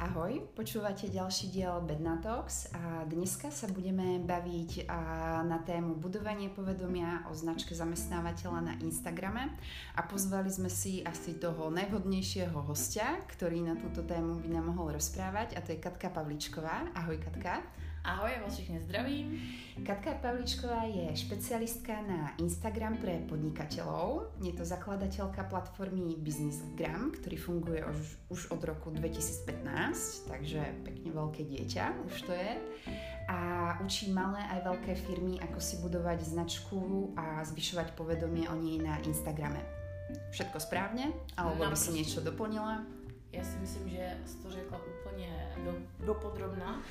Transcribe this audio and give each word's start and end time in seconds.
Ahoj, 0.00 0.48
počúvate 0.56 1.12
ďalší 1.12 1.52
diel 1.52 1.76
Bedna 1.84 2.16
Talks 2.24 2.72
a 2.72 3.04
dneska 3.04 3.52
sa 3.52 3.68
budeme 3.68 4.16
baviť 4.24 4.88
na 5.44 5.60
tému 5.60 6.00
budovanie 6.00 6.48
povedomia 6.48 7.28
o 7.28 7.36
značke 7.36 7.76
zamestnávateľa 7.76 8.60
na 8.64 8.74
Instagrame 8.80 9.52
a 9.92 10.00
pozvali 10.08 10.48
sme 10.48 10.72
si 10.72 11.04
asi 11.04 11.36
toho 11.36 11.68
najvhodnejšieho 11.68 12.64
hostia, 12.64 13.20
ktorý 13.28 13.60
na 13.60 13.76
túto 13.76 14.00
tému 14.00 14.40
by 14.40 14.48
nám 14.48 14.72
mohol 14.72 14.96
rozprávať 14.96 15.60
a 15.60 15.60
to 15.60 15.76
je 15.76 15.84
Katka 15.84 16.08
Pavlíčková. 16.08 16.96
Ahoj 16.96 17.20
Katka. 17.20 17.60
Ahoj, 18.10 18.30
vás 18.42 18.54
všechny 18.54 18.80
zdravím. 18.80 19.38
Katka 19.86 20.10
Pavlíčková 20.18 20.82
je 20.82 21.14
špecialistka 21.14 21.94
na 22.02 22.34
Instagram 22.42 22.98
pre 22.98 23.22
podnikateľov. 23.30 24.34
Je 24.42 24.50
to 24.50 24.66
zakladateľka 24.66 25.46
platformy 25.46 26.18
Businessgram, 26.18 27.14
ktorý 27.14 27.38
funguje 27.38 27.86
už, 27.86 27.98
už 28.34 28.40
od 28.50 28.66
roku 28.66 28.90
2015, 28.90 30.26
takže 30.26 30.58
pekne 30.82 31.10
veľké 31.14 31.46
dieťa 31.54 32.02
už 32.10 32.14
to 32.26 32.34
je. 32.34 32.50
A 33.30 33.38
učí 33.78 34.10
malé 34.10 34.42
aj 34.58 34.74
veľké 34.74 34.92
firmy, 35.06 35.38
ako 35.46 35.62
si 35.62 35.78
budovať 35.78 36.34
značku 36.34 37.14
a 37.14 37.46
zvyšovať 37.46 37.94
povedomie 37.94 38.50
o 38.50 38.58
nej 38.58 38.82
na 38.82 38.98
Instagrame. 39.06 39.62
Všetko 40.34 40.58
správne? 40.58 41.14
Alebo 41.38 41.62
by 41.62 41.78
si 41.78 41.94
niečo 41.94 42.18
doplnila? 42.26 42.82
Já 43.32 43.44
si 43.44 43.58
myslím, 43.58 43.88
že 43.88 44.18
jsi 44.26 44.36
to 44.36 44.50
řekla 44.50 44.78
úplně 44.78 44.99
do, 45.64 45.74
do 46.06 46.14
podrobna. 46.14 46.82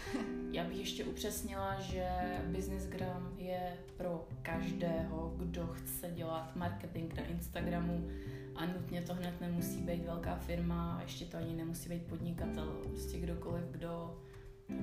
Já 0.51 0.63
bych 0.63 0.77
ještě 0.77 1.05
upřesnila, 1.05 1.79
že 1.79 2.07
Businessgram 2.45 3.33
je 3.37 3.77
pro 3.97 4.27
každého, 4.41 5.33
kdo 5.37 5.67
chce 5.67 6.11
dělat 6.11 6.55
marketing 6.55 7.13
na 7.17 7.23
Instagramu 7.23 8.09
a 8.55 8.65
nutně 8.65 9.01
to 9.01 9.13
hned 9.13 9.41
nemusí 9.41 9.81
být 9.81 10.05
velká 10.05 10.35
firma 10.35 10.99
ještě 11.01 11.25
to 11.25 11.37
ani 11.37 11.55
nemusí 11.55 11.89
být 11.89 12.05
podnikatel. 12.07 12.65
Prostě 12.65 13.19
kdokoliv, 13.19 13.63
kdo 13.71 14.17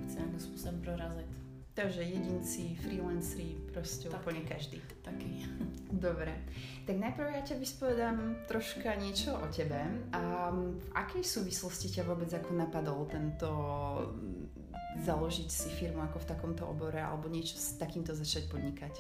chce 0.05 0.19
nějakým 0.19 0.41
způsobem 0.41 0.81
prorazit. 0.81 1.46
Takže 1.77 2.03
jedinci, 2.03 2.77
freelanceri, 2.83 3.57
prostě 3.73 4.09
Taky. 4.09 4.23
úplně 4.23 4.41
každý. 4.41 4.83
Taky. 5.03 5.47
Dobre. 5.93 6.33
Tak 6.87 6.97
najprv 6.97 7.29
ja 7.35 7.43
ťa 7.45 7.57
vyspovedám 7.61 8.49
troška 8.49 8.95
niečo 8.97 9.37
o 9.37 9.47
tebe. 9.53 9.85
A 10.13 10.51
v 10.57 10.89
akej 10.97 11.25
súvislosti 11.25 11.93
ťa 11.93 12.09
vôbec 12.09 12.33
ako 12.33 12.57
napadol 12.57 13.05
tento 13.05 13.49
založiť 15.05 15.49
si 15.53 15.69
firmu 15.69 16.01
ako 16.01 16.19
v 16.19 16.29
takomto 16.33 16.65
obore 16.65 16.97
alebo 16.97 17.29
niečo 17.29 17.61
s 17.61 17.77
takýmto 17.77 18.17
začať 18.17 18.49
podnikať? 18.49 18.95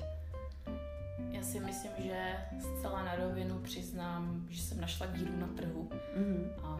Já 1.32 1.42
si 1.42 1.60
myslím, 1.60 1.92
že 1.98 2.36
zcela 2.60 3.04
na 3.04 3.14
rovinu 3.16 3.58
přiznám, 3.58 4.46
že 4.50 4.62
jsem 4.62 4.80
našla 4.80 5.06
díru 5.06 5.32
na 5.36 5.48
trhu 5.48 5.88
mm-hmm. 6.16 6.44
a 6.62 6.78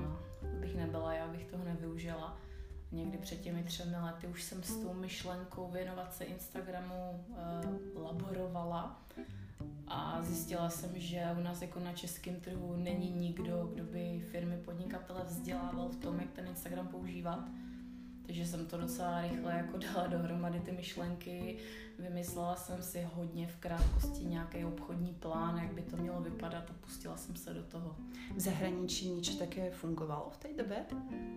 bych 0.61 0.77
nebyla, 0.77 1.12
já 1.12 1.28
bych 1.28 1.44
toho 1.44 1.64
nevyužila 1.64 2.36
někdy 2.92 3.19
před 3.19 3.41
těmi 3.41 3.62
třemi 3.62 3.97
lety 3.97 4.27
už 4.27 4.42
jsem 4.42 4.62
s 4.62 4.77
tou 4.77 4.95
myšlenkou 4.95 5.70
věnovat 5.70 6.15
se 6.15 6.25
Instagramu 6.25 7.25
uh, 7.29 8.03
laborovala 8.03 9.03
a 9.89 10.23
zjistila 10.23 10.70
jsem, 10.70 10.91
že 10.95 11.25
u 11.39 11.42
nás 11.42 11.62
jako 11.62 11.81
na 11.81 11.92
českém 11.92 12.41
trhu 12.41 12.77
není 12.77 13.11
nikdo, 13.11 13.70
kdo 13.75 13.84
by 13.84 14.27
firmy 14.31 14.59
podnikatele 14.64 15.25
vzdělával 15.25 15.89
v 15.89 15.97
tom, 15.97 16.20
jak 16.20 16.31
ten 16.31 16.47
Instagram 16.47 16.89
používat. 16.89 17.48
Takže 18.27 18.46
jsem 18.46 18.66
to 18.66 18.78
docela 18.78 19.20
rychle 19.20 19.52
jako 19.52 19.78
dala 19.94 20.06
dohromady 20.06 20.60
ty 20.60 20.72
myšlenky. 20.72 21.58
Vymyslela 21.98 22.56
jsem 22.56 22.83
si 22.83 23.08
hodně 23.14 23.46
v 23.46 23.56
krátkosti 23.56 24.24
nějaký 24.24 24.64
obchodní 24.64 25.14
plán, 25.14 25.58
jak 25.58 25.72
by 25.72 25.83
to 25.83 25.96
mělo 25.96 26.20
vypadat 26.20 26.70
a 26.70 26.74
pustila 26.80 27.16
jsem 27.16 27.36
se 27.36 27.55
do 27.55 27.62
toho. 27.62 27.96
V 28.36 28.41
zahraničí 28.41 29.08
nič 29.08 29.28
také 29.28 29.70
fungovalo 29.70 30.30
v 30.30 30.36
té 30.36 30.48
době? 30.52 30.86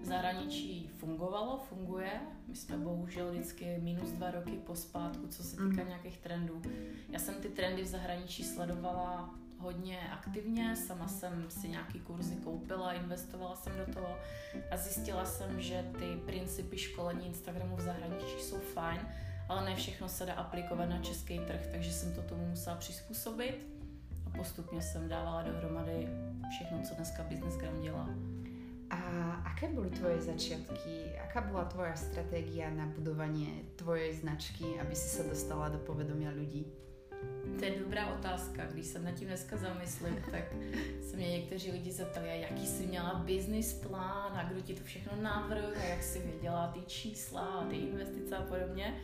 V 0.02 0.06
zahraničí 0.06 0.88
fungovalo, 0.98 1.58
funguje. 1.70 2.12
My 2.48 2.56
jsme 2.56 2.78
bohužel 2.78 3.32
vždycky 3.32 3.78
minus 3.82 4.12
dva 4.12 4.32
roky 4.32 4.52
po 4.52 4.76
zpátku, 4.76 5.28
co 5.28 5.44
se 5.44 5.56
týká 5.56 5.82
mm. 5.82 5.88
nějakých 5.88 6.18
trendů. 6.18 6.62
Já 7.10 7.20
jsem 7.20 7.36
ty 7.36 7.50
trendy 7.50 7.82
v 7.82 7.88
zahraničí 7.88 8.44
sledovala 8.44 9.39
hodně 9.60 10.00
aktivně, 10.12 10.76
sama 10.76 11.08
jsem 11.08 11.46
si 11.50 11.70
nějaký 11.70 12.00
kurzy 12.00 12.36
koupila, 12.36 12.94
investovala 12.94 13.56
jsem 13.56 13.74
do 13.86 13.94
toho 13.94 14.18
a 14.72 14.78
zjistila 14.78 15.26
jsem, 15.26 15.62
že 15.62 15.86
ty 16.00 16.16
principy 16.26 16.78
školení 16.78 17.28
Instagramu 17.28 17.76
v 17.76 17.82
zahraničí 17.82 18.40
jsou 18.40 18.60
fajn, 18.60 19.00
ale 19.50 19.66
ne 19.66 19.76
všechno 19.76 20.10
se 20.10 20.26
dá 20.26 20.34
aplikovat 20.34 20.86
na 20.86 21.00
český 21.00 21.40
trh, 21.40 21.68
takže 21.72 21.94
jsem 21.94 22.14
to 22.14 22.22
tomu 22.22 22.46
musela 22.46 22.76
přizpůsobit 22.76 23.68
a 24.26 24.38
postupně 24.38 24.82
jsem 24.82 25.10
dávala 25.10 25.44
dohromady 25.44 26.08
všechno, 26.50 26.82
co 26.82 26.96
dneska 26.96 27.24
Businessgram 27.24 27.82
dělá. 27.82 28.10
A 28.90 28.98
aké 29.32 29.68
byly 29.68 29.90
tvoje 29.90 30.22
začátky? 30.22 31.20
Aká 31.24 31.42
byla 31.42 31.66
tvoja 31.66 31.96
stratégia 31.96 32.70
na 32.70 32.86
budování 32.86 33.62
tvojej 33.76 34.16
značky, 34.16 34.66
aby 34.82 34.96
si 34.96 35.10
se 35.10 35.24
dostala 35.24 35.70
do 35.70 35.78
povedomia 35.78 36.32
lidí? 36.32 36.66
To 37.60 37.66
je 37.66 37.80
dobrá 37.80 38.14
otázka. 38.14 38.66
Když 38.66 38.86
se 38.86 39.00
nad 39.00 39.12
tím 39.12 39.28
dneska 39.28 39.58
zamyslím, 39.58 40.24
tak 40.32 40.44
se 41.10 41.18
mě 41.18 41.32
někteří 41.32 41.72
lidi 41.72 41.92
zeptali, 41.92 42.42
jaký 42.42 42.68
jsi 42.68 42.88
měla 42.88 43.14
business 43.14 43.74
plán 43.74 44.32
a 44.40 44.44
kdo 44.52 44.62
ti 44.62 44.74
to 44.74 44.84
všechno 44.84 45.12
navrhl 45.22 45.68
a 45.78 45.84
jak 45.84 46.04
jsi 46.04 46.20
věděla 46.20 46.68
ty 46.68 46.82
čísla 46.82 47.42
a 47.42 47.66
ty 47.66 47.76
investice 47.76 48.38
a 48.38 48.42
podobně. 48.42 48.96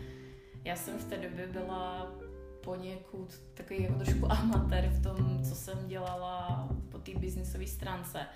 Já 0.63 0.75
jsem 0.75 0.97
v 0.97 1.03
té 1.03 1.17
době 1.17 1.47
byla 1.47 2.11
poněkud 2.63 3.34
takový 3.53 3.84
jako 3.84 4.00
trošku 4.00 4.31
amatér 4.31 4.89
v 4.89 5.03
tom, 5.03 5.44
co 5.44 5.55
jsem 5.55 5.88
dělala 5.88 6.69
po 6.91 7.00
té 7.00 7.11
biznisové 7.19 7.67
stránce 7.67 8.28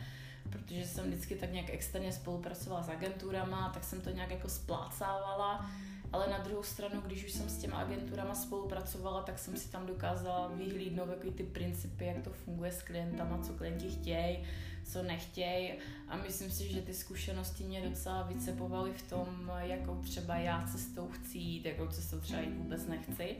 protože 0.49 0.85
jsem 0.85 1.07
vždycky 1.07 1.35
tak 1.35 1.51
nějak 1.51 1.69
externě 1.69 2.11
spolupracovala 2.11 2.83
s 2.83 2.89
agenturama, 2.89 3.71
tak 3.73 3.83
jsem 3.83 4.01
to 4.01 4.09
nějak 4.09 4.31
jako 4.31 4.49
splácávala 4.49 5.69
ale 6.11 6.27
na 6.29 6.37
druhou 6.37 6.63
stranu, 6.63 7.01
když 7.01 7.25
už 7.25 7.31
jsem 7.31 7.49
s 7.49 7.57
těma 7.57 7.77
agenturama 7.77 8.35
spolupracovala, 8.35 9.21
tak 9.21 9.39
jsem 9.39 9.57
si 9.57 9.69
tam 9.71 9.85
dokázala 9.85 10.47
vyhlídnout 10.47 11.09
jaký 11.09 11.31
ty 11.31 11.43
principy, 11.43 12.05
jak 12.05 12.23
to 12.23 12.29
funguje 12.29 12.71
s 12.71 12.83
klientama, 12.83 13.37
co 13.37 13.53
klienti 13.53 13.89
chtějí, 13.89 14.43
co 14.85 15.03
nechtějí 15.03 15.71
a 16.07 16.17
myslím 16.17 16.51
si, 16.51 16.71
že 16.71 16.81
ty 16.81 16.93
zkušenosti 16.93 17.63
mě 17.63 17.89
docela 17.89 18.23
vycepovaly 18.23 18.93
v 18.93 19.09
tom, 19.09 19.51
jakou 19.59 19.95
třeba 19.95 20.35
já 20.35 20.67
cestou 20.71 21.07
chci 21.07 21.37
jít, 21.37 21.65
jakou 21.65 21.87
cestou 21.87 22.19
třeba 22.19 22.41
jít 22.41 22.57
vůbec 22.57 22.87
nechci. 22.87 23.35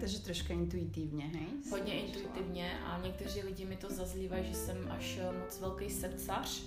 Takže 0.00 0.18
trošku 0.18 0.52
intuitivně, 0.52 1.24
hej? 1.24 1.46
Hodně 1.70 1.92
intuitivně 1.92 2.78
a 2.84 3.00
někteří 3.04 3.42
lidi 3.42 3.64
mi 3.64 3.76
to 3.76 3.90
zazlívají, 3.90 4.44
že 4.44 4.54
jsem 4.54 4.90
až 4.90 5.18
moc 5.40 5.60
velký 5.60 5.90
srdcař, 5.90 6.62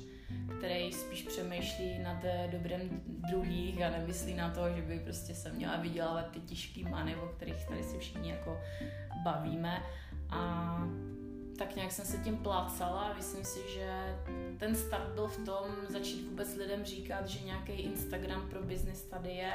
který 0.63 0.93
spíš 0.93 1.23
přemýšlí 1.23 1.99
nad 1.99 2.17
dobrem 2.51 2.81
druhých 3.05 3.81
a 3.81 3.89
nemyslí 3.89 4.33
na 4.33 4.49
to, 4.49 4.61
že 4.75 4.81
by 4.81 4.99
prostě 4.99 5.35
se 5.35 5.51
měla 5.51 5.77
vydělávat 5.77 6.31
ty 6.31 6.39
těžký 6.39 6.83
many, 6.83 7.15
o 7.15 7.27
kterých 7.27 7.65
tady 7.65 7.83
si 7.83 7.99
všichni 7.99 8.29
jako 8.29 8.57
bavíme. 9.23 9.83
A 10.29 10.77
tak 11.57 11.75
nějak 11.75 11.91
jsem 11.91 12.05
se 12.05 12.17
tím 12.17 12.37
plácala 12.37 13.01
a 13.01 13.13
myslím 13.13 13.45
si, 13.45 13.59
že 13.73 14.17
ten 14.57 14.75
start 14.75 15.13
byl 15.15 15.27
v 15.27 15.37
tom 15.37 15.65
začít 15.89 16.29
vůbec 16.29 16.55
lidem 16.55 16.85
říkat, 16.85 17.27
že 17.27 17.45
nějaký 17.45 17.71
Instagram 17.71 18.49
pro 18.49 18.63
business 18.63 19.01
tady 19.01 19.29
je, 19.29 19.53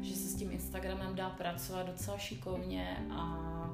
že 0.00 0.16
se 0.16 0.28
s 0.28 0.34
tím 0.34 0.50
Instagramem 0.50 1.14
dá 1.14 1.30
pracovat 1.30 1.86
docela 1.86 2.18
šikovně 2.18 3.06
a 3.10 3.70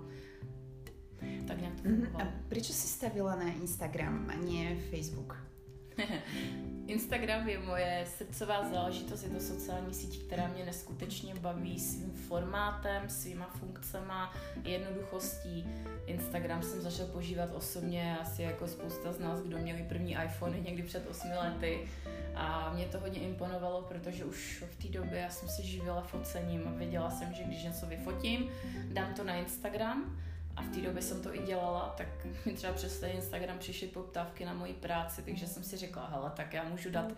tak 1.47 1.61
nějak 1.61 1.75
to 1.75 1.83
fungovalo. 1.83 2.25
A 2.25 2.33
proč 2.49 2.65
jsi 2.65 2.89
stavila 2.89 3.37
na 3.37 3.53
Instagram 3.53 4.31
a 4.31 4.37
ne 4.37 4.77
Facebook? 4.91 5.54
Instagram 6.87 7.49
je 7.49 7.59
moje 7.59 8.05
srdcová 8.07 8.69
záležitost, 8.69 9.23
je 9.23 9.29
to 9.29 9.41
sociální 9.41 9.95
síť, 9.95 10.27
která 10.27 10.47
mě 10.47 10.65
neskutečně 10.65 11.35
baví 11.35 11.81
svým 11.81 12.13
formátem, 12.13 13.09
svýma 13.09 13.47
funkcema, 13.47 14.35
jednoduchostí. 14.65 15.67
Instagram 16.07 16.63
jsem 16.63 16.81
začal 16.81 17.07
požívat 17.07 17.51
osobně, 17.55 18.19
asi 18.21 18.43
jako 18.43 18.67
spousta 18.67 19.13
z 19.13 19.19
nás, 19.19 19.41
kdo 19.41 19.59
měli 19.59 19.83
první 19.83 20.17
iPhone 20.25 20.61
někdy 20.61 20.83
před 20.83 21.07
8 21.11 21.31
lety. 21.31 21.89
A 22.35 22.73
mě 22.75 22.85
to 22.85 23.01
hodně 23.01 23.21
imponovalo, 23.21 23.83
protože 23.83 24.25
už 24.25 24.65
v 24.71 24.83
té 24.83 24.89
době 24.99 25.21
já 25.21 25.31
jsem 25.31 25.49
se 25.49 25.63
živila 25.63 26.03
focením 26.03 26.69
a 26.69 26.71
věděla 26.71 27.11
jsem, 27.11 27.35
že 27.35 27.43
když 27.45 27.63
něco 27.63 27.87
vyfotím, 27.87 28.51
dám 28.93 29.15
to 29.15 29.25
na 29.25 29.35
Instagram 29.35 30.24
a 30.57 30.63
v 30.63 30.69
té 30.69 30.81
době 30.81 31.03
jsem 31.03 31.23
to 31.23 31.35
i 31.35 31.39
dělala, 31.39 31.95
tak 31.97 32.27
mi 32.47 32.53
třeba 32.53 32.73
přes 32.73 33.01
ten 33.01 33.11
Instagram 33.11 33.59
přišly 33.59 33.89
poptávky 33.89 34.45
na 34.45 34.55
moji 34.55 34.73
práci, 34.73 35.23
takže 35.23 35.47
jsem 35.47 35.63
si 35.63 35.77
řekla, 35.77 36.07
hele, 36.07 36.33
tak 36.37 36.53
já 36.53 36.65
můžu 36.65 36.91
dát 36.91 37.13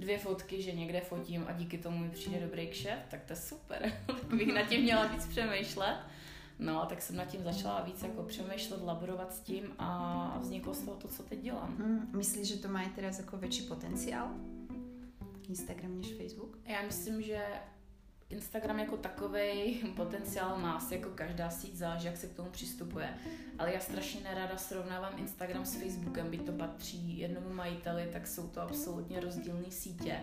dvě 0.00 0.18
fotky, 0.18 0.62
že 0.62 0.72
někde 0.72 1.00
fotím 1.00 1.44
a 1.48 1.52
díky 1.52 1.78
tomu 1.78 1.98
mi 1.98 2.10
přijde 2.10 2.40
dobrý 2.40 2.68
kšef, 2.68 2.98
tak 3.10 3.24
to 3.24 3.32
je 3.32 3.36
super. 3.36 3.92
tak 4.06 4.34
bych 4.34 4.54
nad 4.54 4.62
tím 4.62 4.82
měla 4.82 5.06
víc 5.06 5.26
přemýšlet. 5.26 5.96
No 6.58 6.82
a 6.82 6.86
tak 6.86 7.02
jsem 7.02 7.16
nad 7.16 7.24
tím 7.24 7.44
začala 7.44 7.82
víc 7.82 8.02
jako 8.02 8.22
přemýšlet, 8.22 8.82
laborovat 8.82 9.34
s 9.34 9.40
tím 9.40 9.74
a 9.78 10.38
vzniklo 10.40 10.74
z 10.74 10.82
toho 10.82 10.96
to, 10.96 11.08
co 11.08 11.22
teď 11.22 11.40
dělám. 11.40 11.76
Hmm, 11.76 12.10
myslíš, 12.16 12.48
že 12.48 12.56
to 12.56 12.68
má 12.68 12.88
teraz 12.94 13.18
jako 13.18 13.36
větší 13.36 13.62
potenciál? 13.62 14.28
Instagram 15.48 15.96
než 15.96 16.12
Facebook? 16.12 16.58
Já 16.66 16.82
myslím, 16.82 17.22
že 17.22 17.44
Instagram 18.30 18.78
jako 18.78 18.96
takový 18.96 19.80
potenciál 19.96 20.58
má 20.58 20.72
asi 20.72 20.94
jako 20.94 21.10
každá 21.10 21.50
síť, 21.50 21.74
záleží, 21.74 22.06
jak 22.06 22.16
se 22.16 22.26
k 22.26 22.34
tomu 22.34 22.50
přistupuje. 22.50 23.14
Ale 23.58 23.74
já 23.74 23.80
strašně 23.80 24.20
nerada 24.20 24.56
srovnávám 24.56 25.12
Instagram 25.16 25.64
s 25.64 25.74
Facebookem, 25.74 26.30
byť 26.30 26.46
to 26.46 26.52
patří 26.52 27.18
jednomu 27.18 27.54
majiteli, 27.54 28.08
tak 28.12 28.26
jsou 28.26 28.48
to 28.48 28.60
absolutně 28.60 29.20
rozdílné 29.20 29.70
sítě. 29.70 30.20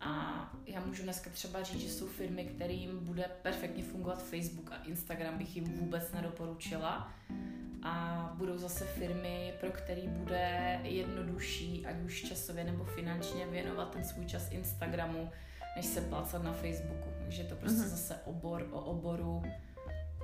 A 0.00 0.52
já 0.66 0.80
můžu 0.80 1.02
dneska 1.02 1.30
třeba 1.30 1.62
říct, 1.62 1.80
že 1.80 1.88
jsou 1.88 2.06
firmy, 2.06 2.44
kterým 2.44 3.04
bude 3.04 3.30
perfektně 3.42 3.82
fungovat 3.82 4.22
Facebook 4.22 4.72
a 4.72 4.82
Instagram 4.82 5.38
bych 5.38 5.56
jim 5.56 5.64
vůbec 5.64 6.12
nedoporučila. 6.12 7.12
A 7.82 8.34
budou 8.36 8.58
zase 8.58 8.84
firmy, 8.84 9.54
pro 9.60 9.70
který 9.70 10.08
bude 10.08 10.80
jednodušší, 10.82 11.86
ať 11.86 11.96
už 12.04 12.22
časově 12.22 12.64
nebo 12.64 12.84
finančně, 12.84 13.46
věnovat 13.46 13.90
ten 13.90 14.04
svůj 14.04 14.26
čas 14.26 14.52
Instagramu, 14.52 15.30
než 15.76 15.86
se 15.86 16.00
plácat 16.00 16.42
na 16.42 16.52
Facebooku. 16.52 17.09
Takže 17.30 17.44
to 17.44 17.54
prostě 17.54 17.80
mm-hmm. 17.80 17.88
zase 17.88 18.14
obor 18.24 18.66
o 18.72 18.80
oboru. 18.80 19.42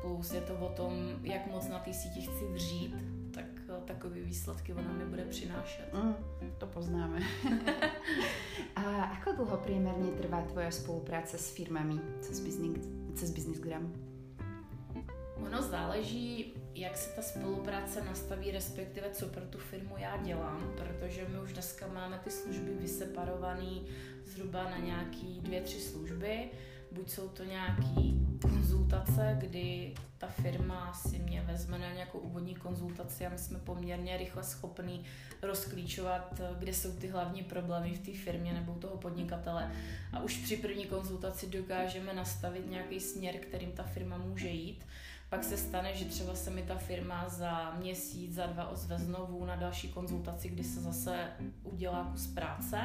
Plus 0.03 0.33
je 0.33 0.41
to 0.41 0.55
o 0.55 0.69
tom, 0.69 1.21
jak 1.23 1.47
moc 1.47 1.69
na 1.69 1.79
té 1.79 1.93
síti 1.93 2.21
chci 2.21 2.45
dřít, 2.55 2.95
tak 3.35 3.45
eh, 3.69 3.81
takové 3.85 4.21
výsledky 4.21 4.75
ona 4.75 4.93
mi 4.93 5.05
bude 5.05 5.25
přinášet. 5.25 5.93
Mm, 5.93 6.15
to 6.59 6.67
poznáme. 6.67 7.21
A 8.77 8.83
ako 9.05 9.33
dlho 9.33 9.57
priemerne 9.57 10.19
trvá 10.19 10.43
tvoja 10.51 10.71
spolupráce 10.71 11.39
s 11.39 11.55
firmami 11.55 12.01
cez 12.21 12.43
Business, 12.43 12.87
cez 13.15 13.31
Businessgram? 13.31 13.95
Ono 15.47 15.63
záleží, 15.63 16.55
jak 16.75 16.97
se 16.97 17.11
ta 17.17 17.23
spolupráce 17.23 18.05
nastaví, 18.05 18.51
respektive 18.51 19.11
co 19.11 19.27
pro 19.27 19.47
tu 19.47 19.59
firmu 19.59 19.95
já 19.99 20.17
dělám, 20.17 20.75
protože 20.77 21.27
my 21.29 21.39
už 21.39 21.53
dneska 21.53 21.87
máme 21.87 22.19
ty 22.25 22.31
služby 22.31 22.75
vyseparované 22.75 23.87
zhruba 24.25 24.65
na 24.71 24.79
nějaký 24.79 25.41
dvě, 25.41 25.61
tři 25.61 25.81
služby. 25.81 26.51
Buď 26.97 27.11
jsou 27.11 27.29
to 27.29 27.45
nějaký 27.45 28.27
konzultace, 28.43 29.37
kdy 29.41 29.95
ta 30.19 30.27
firma 30.27 30.93
si 30.93 31.19
mě 31.19 31.43
vezme 31.43 31.79
na 31.79 31.93
nějakou 31.93 32.19
úvodní 32.19 32.55
konzultaci 32.55 33.27
a 33.27 33.29
my 33.29 33.39
jsme 33.39 33.59
poměrně 33.59 34.17
rychle 34.17 34.43
schopní 34.43 35.05
rozklíčovat, 35.43 36.41
kde 36.59 36.75
jsou 36.75 36.93
ty 36.93 37.09
hlavní 37.09 37.43
problémy 37.43 37.95
v 37.95 38.07
té 38.07 38.19
firmě 38.19 38.53
nebo 38.53 38.73
u 38.73 38.79
toho 38.79 38.97
podnikatele. 38.97 39.73
A 40.13 40.21
už 40.21 40.37
při 40.37 40.57
první 40.57 40.87
konzultaci 40.87 41.47
dokážeme 41.47 42.15
nastavit 42.15 42.71
nějaký 42.71 43.01
směr, 43.01 43.35
kterým 43.35 43.73
ta 43.73 43.83
firma 43.83 44.19
může 44.19 44.49
jít. 44.49 44.87
Pak 45.29 45.45
se 45.45 45.57
stane, 45.57 45.95
že 45.95 46.05
třeba 46.05 46.35
se 46.35 46.51
mi 46.51 46.63
ta 46.63 46.77
firma 46.77 47.29
za 47.29 47.75
měsíc, 47.79 48.35
za 48.35 48.47
dva 48.47 48.69
ozve 48.69 48.99
znovu 48.99 49.45
na 49.45 49.57
další 49.57 49.89
konzultaci, 49.89 50.49
kdy 50.49 50.65
se 50.65 50.81
zase 50.81 51.29
udělá 51.63 52.09
kus 52.13 52.27
práce 52.27 52.79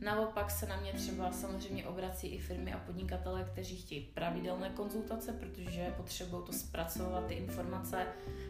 Naopak 0.00 0.50
se 0.50 0.66
na 0.66 0.76
mě 0.76 0.92
třeba 0.92 1.32
samozřejmě 1.32 1.86
obrací 1.86 2.26
i 2.26 2.38
firmy 2.38 2.72
a 2.72 2.78
podnikatele, 2.78 3.44
kteří 3.52 3.76
chtějí 3.76 4.00
pravidelné 4.00 4.70
konzultace, 4.70 5.32
protože 5.32 5.94
potřebují 5.96 6.42
to 6.46 6.52
zpracovat 6.52 7.26
ty 7.26 7.34
informace. 7.34 8.06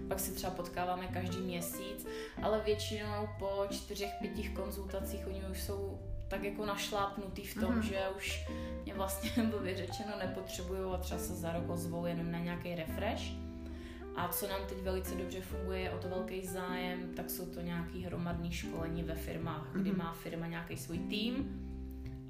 Pak 0.09 0.21
se 0.21 0.33
třeba 0.33 0.53
potkáváme 0.53 1.07
každý 1.07 1.39
měsíc, 1.39 2.07
ale 2.43 2.61
většinou 2.61 3.29
po 3.39 3.67
čtyřech, 3.71 4.11
pětích 4.21 4.51
konzultacích 4.51 5.27
oni 5.27 5.43
už 5.51 5.63
jsou 5.63 6.01
tak 6.29 6.45
jako 6.45 6.67
našlápnutý 6.67 7.45
v 7.45 7.55
tom, 7.55 7.75
mm-hmm. 7.75 7.83
že 7.83 8.09
už 8.17 8.47
mě 8.85 8.95
vlastně 8.95 9.31
bylo 9.43 9.63
vyřečeno 9.63 10.19
nepotřebují 10.19 10.81
a 10.95 10.99
třeba 10.99 11.21
se 11.21 11.35
za 11.35 11.53
rok 11.53 11.69
ozvou 11.69 12.07
jenom 12.07 12.33
na 12.33 12.39
nějaký 12.39 12.75
refresh. 12.75 13.44
A 14.17 14.29
co 14.29 14.49
nám 14.49 14.61
teď 14.69 14.79
velice 14.79 15.15
dobře 15.15 15.41
funguje, 15.41 15.81
je 15.81 15.91
o 15.91 15.99
to 15.99 16.09
velký 16.09 16.47
zájem, 16.47 17.15
tak 17.17 17.31
jsou 17.31 17.47
to 17.47 17.61
nějaký 17.61 18.05
hromadný 18.05 18.53
školení 18.53 19.03
ve 19.03 19.15
firmách, 19.15 19.69
kdy 19.73 19.91
mhm. 19.91 19.99
má 19.99 20.13
firma 20.13 20.47
nějaký 20.47 20.77
svůj 20.77 20.99
tým 20.99 21.61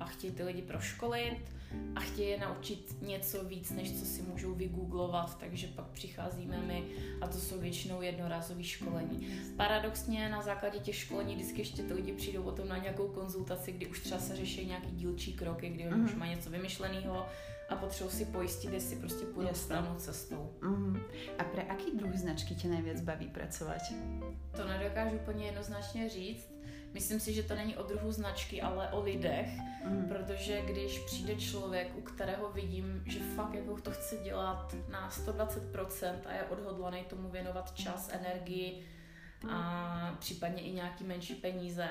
a 0.00 0.04
chtějí 0.04 0.32
ty 0.32 0.42
lidi 0.42 0.62
proškolit 0.62 1.54
a 1.96 2.00
chtějí 2.00 2.28
je 2.28 2.38
naučit 2.38 2.96
něco 3.02 3.44
víc, 3.44 3.70
než 3.70 3.98
co 3.98 4.04
si 4.04 4.22
můžou 4.22 4.54
vygooglovat, 4.54 5.38
takže 5.38 5.66
pak 5.66 5.86
přicházíme 5.86 6.62
my 6.66 6.84
a 7.20 7.28
to 7.28 7.38
jsou 7.38 7.60
většinou 7.60 8.02
jednorázové 8.02 8.64
školení. 8.64 9.40
Paradoxně 9.56 10.28
na 10.28 10.42
základě 10.42 10.78
těch 10.78 10.96
školení 10.96 11.34
vždycky 11.34 11.60
ještě 11.60 11.82
ty 11.82 11.94
lidi 11.94 12.12
přijdou 12.12 12.42
o 12.42 12.52
tom 12.52 12.68
na 12.68 12.78
nějakou 12.78 13.08
konzultaci, 13.08 13.72
kdy 13.72 13.86
už 13.86 14.00
třeba 14.00 14.20
se 14.20 14.36
řeší 14.36 14.66
nějaký 14.66 14.90
dílčí 14.90 15.32
kroky, 15.32 15.68
kdy 15.68 15.88
už 16.04 16.14
mají 16.14 16.34
něco 16.34 16.50
vymyšleného 16.50 17.26
a 17.68 17.76
potřebují 17.76 18.16
si 18.16 18.24
pojistit, 18.24 18.72
jestli 18.72 18.96
prostě 18.96 19.24
půjdou 19.24 19.54
stranou 19.54 19.94
cestou. 19.94 20.52
Mm. 20.62 21.00
A 21.38 21.44
pro 21.44 21.60
jaký 21.68 21.96
druh 21.96 22.14
značky 22.14 22.54
tě 22.54 22.68
nejvíc 22.68 23.00
baví 23.00 23.28
pracovat? 23.28 23.82
To 24.56 24.68
nedokážu 24.68 25.16
úplně 25.16 25.46
jednoznačně 25.46 26.08
říct. 26.08 26.54
Myslím 26.92 27.20
si, 27.20 27.32
že 27.32 27.42
to 27.42 27.54
není 27.54 27.76
o 27.76 27.82
druhu 27.82 28.12
značky, 28.12 28.62
ale 28.62 28.88
o 28.88 29.02
lidech, 29.02 29.48
mm. 29.84 30.08
protože 30.08 30.62
když 30.62 30.98
přijde 30.98 31.36
člověk, 31.36 31.96
u 31.96 32.00
kterého 32.00 32.52
vidím, 32.52 33.02
že 33.06 33.20
fakt 33.20 33.54
jako 33.54 33.80
to 33.80 33.90
chce 33.90 34.16
dělat 34.16 34.74
na 34.88 35.10
120% 35.10 36.14
a 36.24 36.32
je 36.32 36.42
odhodlaný 36.42 37.04
tomu 37.04 37.28
věnovat 37.28 37.74
čas, 37.74 38.10
energii 38.12 38.86
a 39.50 40.16
případně 40.18 40.62
i 40.62 40.72
nějaký 40.72 41.04
menší 41.04 41.34
peníze, 41.34 41.88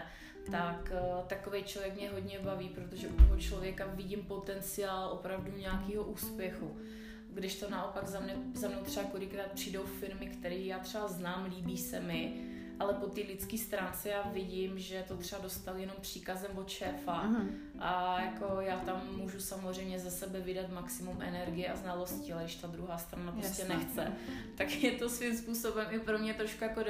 tak 0.51 0.92
uh, 0.92 1.25
takový 1.28 1.63
člověk 1.63 1.95
mě 1.95 2.10
hodně 2.10 2.40
baví, 2.40 2.69
protože 2.69 3.07
u 3.07 3.16
toho 3.16 3.38
člověka 3.38 3.86
vidím 3.86 4.24
potenciál 4.24 5.10
opravdu 5.12 5.51
nějakého 5.57 6.04
úspěchu. 6.04 6.78
Když 7.30 7.60
to 7.60 7.69
naopak 7.69 8.07
za, 8.07 8.19
mne, 8.19 8.36
za 8.54 8.69
mnou 8.69 8.81
třeba 8.81 9.06
kolikrát 9.06 9.51
přijdou 9.51 9.84
firmy, 9.84 10.25
které 10.25 10.56
já 10.56 10.80
třeba 10.80 11.07
znám, 11.07 11.45
líbí 11.56 11.78
se 11.78 12.00
mi, 12.00 12.53
ale 12.83 12.94
po 12.94 13.07
té 13.07 13.21
lidské 13.21 13.57
stránce 13.57 14.09
já 14.09 14.30
vidím, 14.33 14.80
že 14.80 15.06
to 15.07 15.18
třeba 15.18 15.41
dostal 15.41 15.77
jenom 15.77 15.95
příkazem 16.01 16.51
od 16.57 16.69
šéfa 16.69 17.27
uh-huh. 17.27 17.47
a 17.80 18.21
jako 18.21 18.62
já 18.62 18.80
tam 18.80 19.01
můžu 19.18 19.39
samozřejmě 19.39 20.00
ze 20.00 20.12
sebe 20.12 20.39
vydat 20.39 20.69
maximum 20.69 21.21
energie 21.21 21.69
a 21.69 21.75
znalosti, 21.75 22.33
ale 22.33 22.44
když 22.44 22.56
ta 22.56 22.68
druhá 22.68 22.97
strana 22.97 23.31
prostě 23.31 23.62
Jasně. 23.62 23.75
nechce, 23.75 24.13
tak 24.56 24.83
je 24.83 24.91
to 24.91 25.09
svým 25.09 25.38
způsobem 25.38 25.88
i 25.91 26.00
pro 26.00 26.18
mě 26.19 26.33
trošku 26.33 26.63
jako 26.63 26.81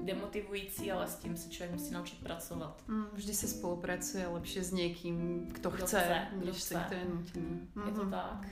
demotivující, 0.00 0.92
ale 0.92 1.06
s 1.06 1.16
tím 1.16 1.36
se 1.36 1.50
člověk 1.50 1.80
musí 1.80 1.94
naučit 1.94 2.18
pracovat. 2.18 2.82
Mm, 2.88 3.04
vždy 3.12 3.34
se 3.34 3.48
spolupracuje 3.48 4.26
lepší 4.26 4.60
s 4.60 4.72
někým, 4.72 5.46
kto, 5.54 5.70
kdo 5.70 5.86
chce, 5.86 6.00
chce, 6.00 6.44
než 6.44 6.62
se 6.62 6.74
kdo 6.86 6.96
je 6.96 7.04
nutný. 7.04 7.68
Je 7.86 7.92
to 7.92 8.02
mhm. 8.02 8.10
tak. 8.10 8.46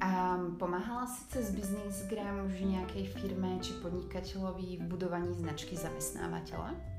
A 0.00 0.38
pomáhala 0.58 1.06
si 1.06 1.24
cez 1.28 1.54
Businessgram 1.54 2.46
už 2.46 2.60
nějaké 2.60 3.04
firme 3.04 3.58
či 3.60 3.72
podnikateľovi 3.72 4.76
v 4.78 4.82
budovaní 4.82 5.34
značky 5.34 5.76
zaměstnávatele? 5.76 6.97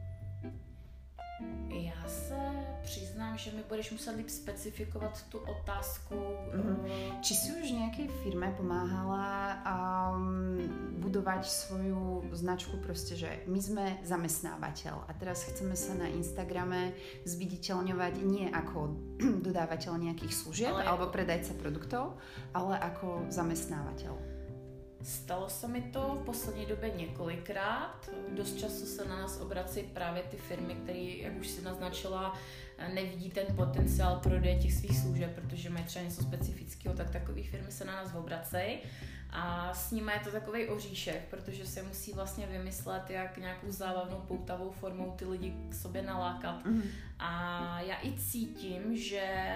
Já 1.70 2.08
se 2.08 2.36
přiznám, 2.82 3.38
že 3.38 3.52
mi 3.52 3.64
budeš 3.70 3.92
muset 3.92 4.12
líp 4.12 4.30
specifikovat 4.30 5.26
tu 5.30 5.38
otázku. 5.38 6.16
Mm-hmm. 6.16 7.20
Či 7.22 7.34
si 7.34 7.52
už 7.64 7.72
nějaké 7.72 8.08
firme 8.24 8.54
pomáhala 8.58 9.62
um, 10.16 11.00
budovat 11.00 11.46
svou 11.46 12.24
značku 12.32 12.78
prostě, 12.78 13.16
že 13.16 13.40
my 13.48 13.62
jsme 13.62 13.98
zamestnávatel 14.04 15.04
a 15.08 15.14
teraz 15.14 15.44
chceme 15.44 15.76
se 15.76 15.96
na 15.96 16.08
Instagrame 16.08 16.92
zviditeľňovať 17.26 18.14
nie 18.24 18.50
jako 18.52 18.96
dodávatel 19.42 19.98
nějakých 19.98 20.34
služeb 20.36 20.74
ale 20.74 20.84
alebo 20.84 21.08
predajca 21.08 21.54
produktov, 21.54 22.18
ale 22.54 22.80
jako 22.82 23.26
zamestnávatel. 23.30 24.39
Stalo 25.04 25.50
se 25.50 25.68
mi 25.68 25.82
to 25.82 26.18
v 26.22 26.26
poslední 26.26 26.66
době 26.66 26.90
několikrát. 26.90 28.10
Dost 28.30 28.58
často 28.58 28.86
se 28.86 29.06
na 29.06 29.22
nás 29.22 29.42
obrací 29.42 29.84
právě 29.84 30.24
ty 30.24 30.38
firmy, 30.38 30.76
které, 30.76 31.00
jak 31.00 31.40
už 31.40 31.48
si 31.48 31.62
naznačila, 31.62 32.38
nevidí 32.88 33.30
ten 33.30 33.46
potenciál 33.56 34.20
prodeje 34.20 34.56
těch 34.56 34.74
svých 34.74 35.00
služeb, 35.00 35.36
protože 35.36 35.70
mají 35.70 35.86
třeba 35.86 36.06
něco 36.06 36.24
specifického, 36.24 36.96
tak 36.96 37.10
takové 37.10 37.44
firmy 37.44 37.72
se 37.72 37.86
na 37.86 37.96
nás 37.96 38.14
obracejí. 38.14 38.78
A 39.32 39.74
s 39.74 39.92
nimi 39.92 40.12
je 40.12 40.20
to 40.20 40.32
takový 40.32 40.68
oříšek, 40.68 41.22
protože 41.30 41.66
se 41.66 41.84
musí 41.84 42.14
vlastně 42.14 42.48
vymyslet, 42.48 43.10
jak 43.10 43.38
nějakou 43.38 43.72
zábavnou 43.72 44.18
poutavou 44.18 44.72
formou 44.72 45.12
ty 45.12 45.26
lidi 45.26 45.54
k 45.70 45.76
sobě 45.76 46.02
nalákat. 46.02 46.66
Mm-hmm. 46.66 46.84
A 47.20 47.82
já 47.82 47.96
i 48.04 48.14
cítím, 48.20 48.98
že 48.98 49.56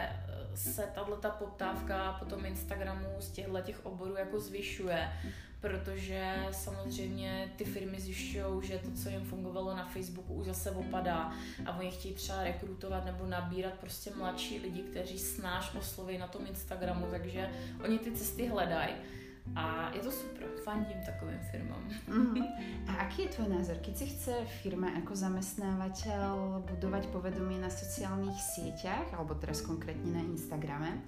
se 0.56 0.92
tahle 0.96 1.18
ta 1.18 1.30
poptávka 1.30 2.13
po 2.20 2.25
tom 2.25 2.46
Instagramu 2.46 3.08
z 3.20 3.32
těchto 3.32 3.62
těch 3.62 3.86
oborů 3.86 4.15
jako 4.15 4.39
zvyšuje, 4.39 5.10
protože 5.63 6.48
samozřejmě 6.51 7.53
ty 7.55 7.65
firmy 7.65 8.00
zjišťují, 8.00 8.67
že 8.67 8.77
to, 8.77 8.91
co 8.91 9.10
jim 9.10 9.25
fungovalo 9.25 9.75
na 9.75 9.86
Facebooku, 9.86 10.34
už 10.34 10.46
zase 10.46 10.72
opadá 10.72 11.32
a 11.65 11.79
oni 11.79 11.91
chtějí 11.91 12.13
třeba 12.13 12.43
rekrutovat 12.43 13.05
nebo 13.05 13.25
nabírat 13.25 13.74
prostě 13.74 14.12
mladší 14.17 14.60
lidi, 14.60 14.82
kteří 14.82 15.20
snáš 15.20 15.75
osloví 15.75 16.17
na 16.17 16.27
tom 16.27 16.46
Instagramu, 16.48 17.08
takže 17.12 17.50
oni 17.84 18.00
ty 18.00 18.12
cesty 18.12 18.48
hledají. 18.48 18.93
A 19.56 19.92
je 19.94 20.00
to 20.00 20.12
super, 20.12 20.48
fandím 20.64 20.98
takovým 21.06 21.40
firmám. 21.52 21.84
Mm-hmm. 22.08 22.46
A 22.88 23.06
aký 23.06 23.28
je 23.28 23.30
tvoj 23.36 23.50
názor, 23.54 23.78
keď 23.84 23.94
si 23.98 24.06
chce 24.06 24.34
firma 24.64 24.90
jako 24.96 25.16
zamestnávateľ 25.16 26.64
budovať 26.74 27.12
povedomie 27.12 27.60
na 27.60 27.70
sociálnych 27.70 28.40
sieťach, 28.40 29.14
alebo 29.14 29.36
teraz 29.36 29.62
konkrétne 29.62 30.16
na 30.16 30.24
Instagrame, 30.26 31.04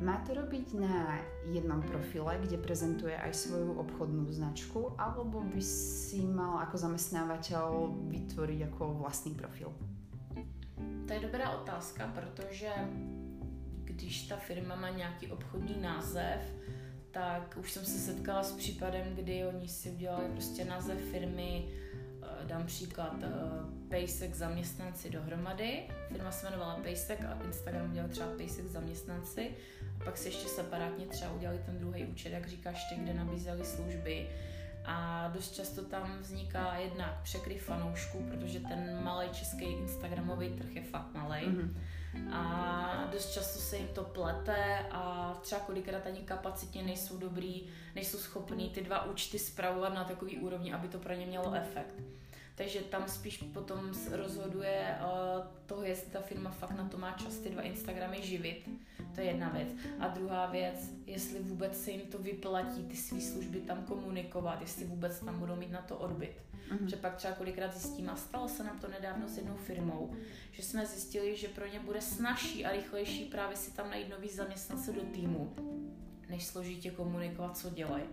má 0.00 0.22
to 0.22 0.32
robiť 0.38 0.78
na 0.78 1.20
jednom 1.50 1.82
profile, 1.82 2.38
kde 2.40 2.62
prezentuje 2.62 3.18
aj 3.18 3.34
svoju 3.34 3.74
obchodnú 3.74 4.30
značku, 4.30 4.94
alebo 4.96 5.42
by 5.42 5.60
si 5.60 6.22
mal 6.22 6.62
ako 6.62 6.78
zamestnávateľ 6.78 7.92
vytvoriť 8.08 8.58
jako 8.72 9.04
vlastný 9.04 9.34
profil? 9.34 9.74
To 11.06 11.10
je 11.12 11.20
dobrá 11.20 11.50
otázka, 11.50 12.08
protože 12.14 12.70
když 13.84 14.28
ta 14.32 14.36
firma 14.36 14.76
má 14.76 14.90
nějaký 14.90 15.28
obchodní 15.28 15.82
název, 15.82 16.40
tak 17.12 17.56
už 17.60 17.72
jsem 17.72 17.84
se 17.84 17.98
setkala 17.98 18.42
s 18.42 18.52
případem, 18.52 19.14
kdy 19.14 19.44
oni 19.44 19.68
si 19.68 19.90
udělali 19.90 20.24
prostě 20.28 20.64
název 20.64 20.98
firmy, 21.10 21.64
eh, 22.22 22.46
dám 22.46 22.66
příklad, 22.66 23.16
eh, 23.22 23.28
Pejsek 23.88 24.34
zaměstnanci 24.34 25.10
dohromady. 25.10 25.82
Firma 26.08 26.32
se 26.32 26.46
jmenovala 26.46 26.76
Pejsek 26.82 27.24
a 27.24 27.38
Instagram 27.44 27.90
udělal 27.90 28.08
třeba 28.08 28.28
Pejsek 28.36 28.66
zaměstnanci. 28.66 29.50
A 30.00 30.04
pak 30.04 30.16
si 30.18 30.28
ještě 30.28 30.48
separátně 30.48 31.06
třeba 31.06 31.32
udělali 31.32 31.58
ten 31.66 31.78
druhý 31.78 32.04
účet, 32.04 32.32
jak 32.32 32.48
říkáš 32.48 32.84
ty, 32.88 32.94
kde 33.00 33.14
nabízeli 33.14 33.64
služby. 33.64 34.28
A 34.84 35.28
dost 35.34 35.54
často 35.54 35.84
tam 35.84 36.18
vzniká 36.20 36.74
jednak 36.74 37.22
překryv 37.22 37.62
fanoušků, 37.62 38.26
protože 38.30 38.60
ten 38.60 39.04
malý 39.04 39.28
český 39.28 39.64
Instagramový 39.64 40.48
trh 40.48 40.76
je 40.76 40.82
fakt 40.82 41.14
malý. 41.14 41.46
Mm-hmm 41.46 41.74
a 42.32 43.08
dost 43.12 43.32
často 43.32 43.58
se 43.58 43.76
jim 43.76 43.88
to 43.88 44.04
plete 44.04 44.78
a 44.90 45.34
třeba 45.42 45.60
kolikrát 45.60 46.06
ani 46.06 46.20
kapacitně 46.20 46.82
nejsou 46.82 47.16
dobrý, 47.16 47.68
nejsou 47.94 48.18
schopní 48.18 48.70
ty 48.70 48.80
dva 48.80 49.04
účty 49.04 49.38
spravovat 49.38 49.94
na 49.94 50.04
takový 50.04 50.38
úrovni, 50.38 50.72
aby 50.72 50.88
to 50.88 50.98
pro 50.98 51.12
ně 51.12 51.26
mělo 51.26 51.54
efekt. 51.54 51.94
Takže 52.54 52.80
tam 52.80 53.08
spíš 53.08 53.36
potom 53.36 53.92
rozhoduje 54.10 54.96
uh, 55.00 55.46
toho, 55.66 55.82
jestli 55.82 56.10
ta 56.10 56.20
firma 56.20 56.50
fakt 56.50 56.76
na 56.76 56.88
to 56.88 56.98
má 56.98 57.12
čas 57.12 57.36
ty 57.36 57.48
dva 57.48 57.62
Instagramy 57.62 58.22
živit. 58.22 58.68
To 59.14 59.20
je 59.20 59.26
jedna 59.26 59.48
věc. 59.48 59.68
A 59.98 60.08
druhá 60.08 60.46
věc, 60.46 60.90
jestli 61.06 61.38
vůbec 61.38 61.84
se 61.84 61.90
jim 61.90 62.00
to 62.00 62.18
vyplatí 62.18 62.84
ty 62.84 62.96
své 62.96 63.20
služby 63.20 63.60
tam 63.60 63.84
komunikovat, 63.84 64.60
jestli 64.60 64.84
vůbec 64.84 65.20
tam 65.20 65.38
budou 65.38 65.56
mít 65.56 65.70
na 65.70 65.82
to 65.82 65.96
odbyt. 65.98 66.42
Mm-hmm. 66.72 66.86
Že 66.86 66.96
pak 66.96 67.16
třeba 67.16 67.34
kolikrát 67.34 67.74
zjistím, 67.74 68.10
a 68.10 68.16
stalo 68.16 68.48
se 68.48 68.64
nám 68.64 68.78
to 68.78 68.88
nedávno 68.88 69.28
s 69.28 69.36
jednou 69.36 69.56
firmou, 69.56 70.14
že 70.52 70.62
jsme 70.62 70.86
zjistili, 70.86 71.36
že 71.36 71.48
pro 71.48 71.66
ně 71.66 71.80
bude 71.80 72.00
snažší 72.00 72.64
a 72.64 72.72
rychlejší 72.72 73.24
právě 73.24 73.56
si 73.56 73.72
tam 73.72 73.90
najít 73.90 74.10
nový 74.10 74.28
zaměstnance 74.28 74.92
do 74.92 75.02
týmu, 75.02 75.54
než 76.28 76.44
složitě 76.44 76.90
komunikovat, 76.90 77.56
co 77.56 77.70
dělají. 77.70 78.04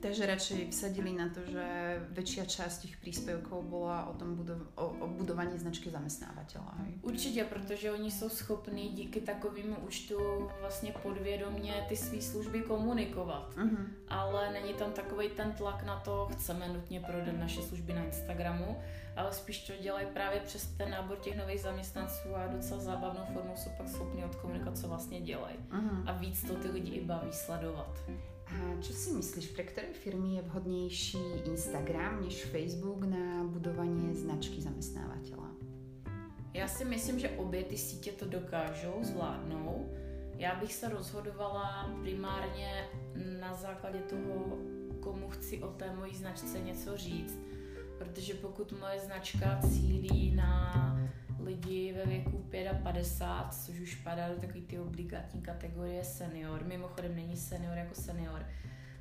Takže 0.00 0.26
radšej 0.26 0.70
vsadili 0.70 1.12
na 1.12 1.28
to, 1.28 1.40
že 1.50 1.66
väčšia 2.12 2.44
část 2.44 2.78
těch 2.78 2.96
příspěvků 2.96 3.62
byla 3.62 4.06
o 4.06 4.14
tom 4.14 4.36
budov, 4.36 4.62
o, 4.74 4.86
o 4.86 5.06
budování 5.08 5.58
značky 5.58 5.90
zaměstnavatele. 5.90 6.66
Určitě, 7.02 7.44
protože 7.44 7.92
oni 7.92 8.10
jsou 8.10 8.28
schopní 8.28 8.88
díky 8.88 9.20
takovému 9.20 9.76
účtu 9.86 10.18
vlastně 10.60 10.92
podvědomě 11.02 11.86
ty 11.88 11.96
své 11.96 12.22
služby 12.22 12.60
komunikovat. 12.60 13.54
Uh-huh. 13.56 13.86
Ale 14.08 14.52
není 14.52 14.74
tam 14.74 14.92
takový 14.92 15.28
ten 15.28 15.52
tlak 15.52 15.84
na 15.84 16.00
to, 16.00 16.28
chceme 16.32 16.68
nutně 16.68 17.00
prodat 17.00 17.38
naše 17.38 17.62
služby 17.62 17.92
na 17.92 18.04
Instagramu, 18.04 18.78
ale 19.16 19.32
spíš 19.32 19.66
to 19.66 19.72
dělají 19.82 20.06
právě 20.12 20.40
přes 20.40 20.66
ten 20.66 20.90
nábor 20.90 21.16
těch 21.18 21.36
nových 21.36 21.60
zaměstnanců 21.60 22.36
a 22.36 22.46
docela 22.46 22.80
zábavnou 22.80 23.24
formou 23.32 23.56
jsou 23.56 23.70
pak 23.76 23.88
schopni 23.88 24.24
odkomunikovat, 24.24 24.78
co 24.78 24.88
vlastně 24.88 25.20
dělají. 25.20 25.56
Uh-huh. 25.70 26.02
A 26.06 26.12
víc 26.12 26.42
to 26.42 26.54
ty 26.54 26.68
lidi 26.68 26.90
i 26.92 27.04
baví 27.04 27.32
sledovat. 27.32 27.98
Čo 28.80 28.92
si 28.92 29.10
myslíš, 29.18 29.56
pre 29.56 29.66
ktoré 29.66 29.90
firmy 29.90 30.38
je 30.38 30.42
vhodnější 30.46 31.24
Instagram 31.48 32.22
než 32.22 32.44
Facebook 32.44 33.02
na 33.02 33.44
budování 33.44 34.14
značky 34.14 34.62
zaměstnávatele? 34.62 35.48
Já 36.54 36.68
si 36.68 36.84
myslím, 36.84 37.18
že 37.18 37.30
obě 37.30 37.64
ty 37.64 37.78
sítě 37.78 38.12
to 38.12 38.26
dokážou 38.26 38.98
zvládnout. 39.02 39.86
Já 40.36 40.54
bych 40.54 40.74
se 40.74 40.88
rozhodovala 40.88 41.90
primárně 42.02 42.88
na 43.40 43.54
základě 43.54 43.98
toho, 43.98 44.58
komu 45.00 45.28
chci 45.28 45.62
o 45.62 45.68
té 45.68 45.96
mojí 45.96 46.14
značce 46.14 46.58
něco 46.58 46.96
říct. 46.96 47.38
Protože 47.98 48.34
pokud 48.34 48.72
moje 48.80 49.00
značka 49.00 49.60
cílí 49.62 50.34
na 50.34 50.95
lidi 51.46 51.92
ve 51.92 52.06
věku 52.06 52.44
55, 52.82 53.54
což 53.64 53.80
už 53.80 53.94
padá 53.94 54.28
do 54.28 54.40
takové 54.40 54.60
ty 54.60 54.78
obligátní 54.78 55.42
kategorie 55.42 56.04
senior, 56.04 56.64
mimochodem 56.64 57.16
není 57.16 57.36
senior 57.36 57.78
jako 57.78 57.94
senior, 57.94 58.46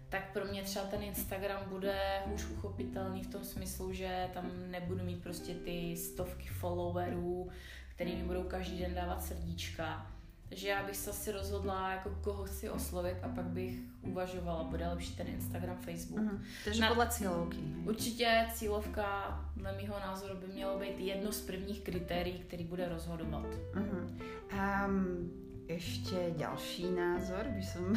tak 0.09 0.33
pro 0.33 0.45
mě 0.45 0.63
třeba 0.63 0.85
ten 0.85 1.03
Instagram 1.03 1.69
bude 1.69 2.21
už 2.33 2.49
uchopitelný 2.49 3.23
v 3.23 3.27
tom 3.27 3.43
smyslu, 3.43 3.93
že 3.93 4.29
tam 4.33 4.51
nebudu 4.71 5.03
mít 5.03 5.23
prostě 5.23 5.53
ty 5.53 5.97
stovky 5.97 6.47
followerů, 6.47 7.49
který 7.95 8.15
mi 8.15 8.23
budou 8.23 8.43
každý 8.43 8.79
den 8.79 8.93
dávat 8.93 9.23
srdíčka, 9.23 10.14
takže 10.49 10.67
já 10.67 10.85
bych 10.85 10.97
se 10.97 11.09
asi 11.09 11.31
rozhodla, 11.31 11.91
jako 11.91 12.09
koho 12.21 12.43
chci 12.43 12.69
oslovit 12.69 13.17
a 13.23 13.27
pak 13.29 13.45
bych 13.45 13.79
uvažovala, 14.01 14.63
bude 14.63 14.87
lepší 14.87 15.15
ten 15.15 15.27
Instagram, 15.27 15.77
Facebook. 15.77 16.21
Uh-huh. 16.21 16.39
Takže 16.65 16.81
Na, 16.81 16.87
podle 16.87 17.09
cílovky. 17.09 17.57
Určitě 17.85 18.47
cílovka, 18.53 19.39
dle 19.55 19.71
mého 19.71 19.99
názoru, 19.99 20.35
by 20.37 20.47
mělo 20.47 20.79
být 20.79 20.99
jedno 20.99 21.31
z 21.31 21.41
prvních 21.41 21.81
kritérií, 21.81 22.39
který 22.39 22.63
bude 22.63 22.89
rozhodovat. 22.89 23.45
Uh-huh. 23.73 24.09
Um, 24.85 25.31
ještě 25.67 26.33
další 26.37 26.91
názor 26.91 27.45
by 27.47 27.63
som 27.63 27.95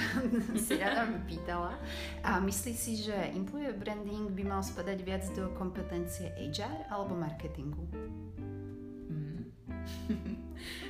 si 0.67 0.79
rada 0.79 1.05
vypýtala. 1.05 1.79
A 2.23 2.41
myslí 2.41 2.77
si, 2.77 2.97
že 2.97 3.13
employer 3.13 3.73
branding 3.73 4.31
by 4.31 4.45
mal 4.45 4.63
spadať 4.63 5.05
viac 5.05 5.31
do 5.37 5.49
kompetencie 5.49 6.33
HR 6.39 6.89
alebo 6.91 7.17
marketingu? 7.17 7.89
Mm. 9.09 9.53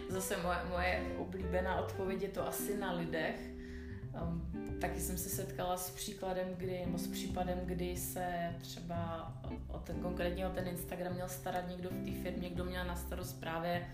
Zase 0.08 0.36
moje, 0.42 0.58
moje 0.70 1.16
oblíbená 1.18 1.76
odpověď 1.76 2.22
je 2.22 2.28
to 2.28 2.48
asi 2.48 2.78
na 2.78 2.92
lidech. 2.92 3.50
Um, 4.22 4.78
taky 4.80 5.00
jsem 5.00 5.18
se 5.18 5.28
setkala 5.28 5.76
s 5.76 5.90
příkladem, 5.90 6.48
kdy, 6.56 6.82
nebo 6.86 6.98
s 6.98 7.06
případem, 7.06 7.58
kdy 7.64 7.96
se 7.96 8.54
třeba 8.60 9.32
o 9.68 9.78
ten, 9.78 9.96
konkrétně 9.96 10.46
o 10.46 10.50
ten 10.50 10.68
Instagram 10.68 11.12
měl 11.12 11.28
starat 11.28 11.68
někdo 11.68 11.90
v 11.90 12.04
té 12.04 12.22
firmě, 12.22 12.50
kdo 12.50 12.64
měl 12.64 12.84
na 12.84 12.96
starost 12.96 13.40
právě 13.40 13.86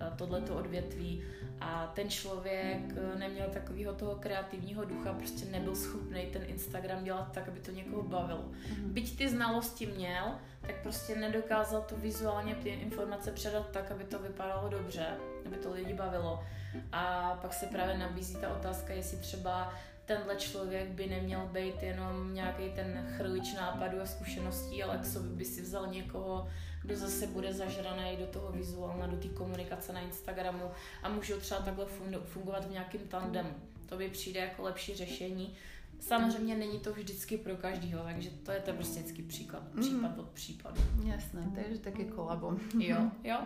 Eh, 0.00 0.12
tohleto 0.16 0.56
odvětví 0.56 1.22
a 1.60 1.92
ten 1.94 2.10
člověk 2.10 2.80
eh, 2.96 3.18
neměl 3.18 3.46
takového 3.48 3.94
toho 3.94 4.14
kreativního 4.16 4.84
ducha, 4.84 5.12
prostě 5.12 5.44
nebyl 5.44 5.76
schopný 5.76 6.26
ten 6.32 6.42
Instagram 6.46 7.04
dělat 7.04 7.32
tak, 7.32 7.48
aby 7.48 7.60
to 7.60 7.70
někoho 7.70 8.02
bavilo. 8.02 8.44
Mm-hmm. 8.44 8.92
Byť 8.92 9.18
ty 9.18 9.28
znalosti 9.28 9.86
měl, 9.86 10.34
tak 10.60 10.82
prostě 10.82 11.16
nedokázal 11.16 11.82
to 11.88 11.96
vizuálně 11.96 12.54
ty 12.54 12.68
informace 12.68 13.32
předat 13.32 13.70
tak, 13.70 13.90
aby 13.90 14.04
to 14.04 14.18
vypadalo 14.18 14.68
dobře, 14.68 15.06
aby 15.48 15.56
to 15.56 15.72
lidi 15.72 15.94
bavilo. 15.94 16.44
A 16.92 17.34
pak 17.42 17.54
se 17.54 17.66
právě 17.66 17.98
nabízí 17.98 18.36
ta 18.36 18.56
otázka, 18.56 18.92
jestli 18.92 19.18
třeba 19.18 19.74
tenhle 20.04 20.36
člověk 20.36 20.88
by 20.88 21.06
neměl 21.06 21.46
být 21.46 21.82
jenom 21.82 22.34
nějaký 22.34 22.70
ten 22.70 23.14
chrlič 23.16 23.54
nápadů 23.54 24.00
a 24.00 24.06
zkušeností, 24.06 24.82
ale 24.82 24.98
k 24.98 25.06
sobě 25.06 25.30
by 25.30 25.44
si 25.44 25.62
vzal 25.62 25.86
někoho, 25.86 26.48
kdo 26.82 26.96
zase 26.96 27.26
bude 27.26 27.52
zažraný 27.52 28.16
do 28.16 28.26
toho 28.26 28.52
vizuálna, 28.52 29.06
do 29.06 29.16
té 29.16 29.28
komunikace 29.28 29.92
na 29.92 30.00
Instagramu 30.00 30.70
a 31.02 31.08
můžou 31.08 31.40
třeba 31.40 31.60
takhle 31.60 31.86
fungovat 32.24 32.64
v 32.64 32.70
nějakém 32.70 33.00
tandemu. 33.00 33.54
To 33.88 33.96
by 33.96 34.08
přijde 34.08 34.40
jako 34.40 34.62
lepší 34.62 34.96
řešení. 34.96 35.56
Samozřejmě 36.00 36.56
není 36.56 36.78
to 36.78 36.92
vždycky 36.92 37.36
pro 37.36 37.56
každýho, 37.56 38.02
takže 38.04 38.30
to 38.30 38.52
je 38.52 38.60
to 38.60 38.72
prostě 38.72 39.00
vždycky 39.00 39.22
příklad, 39.22 39.62
mhm. 39.74 39.82
případ 39.82 40.16
mm. 40.16 40.20
od 40.20 40.28
případu. 40.28 40.80
Jasné, 41.04 41.52
takže 41.54 41.78
taky 41.78 42.04
kolabo. 42.04 42.56
Jo, 42.78 43.10
jo. 43.24 43.38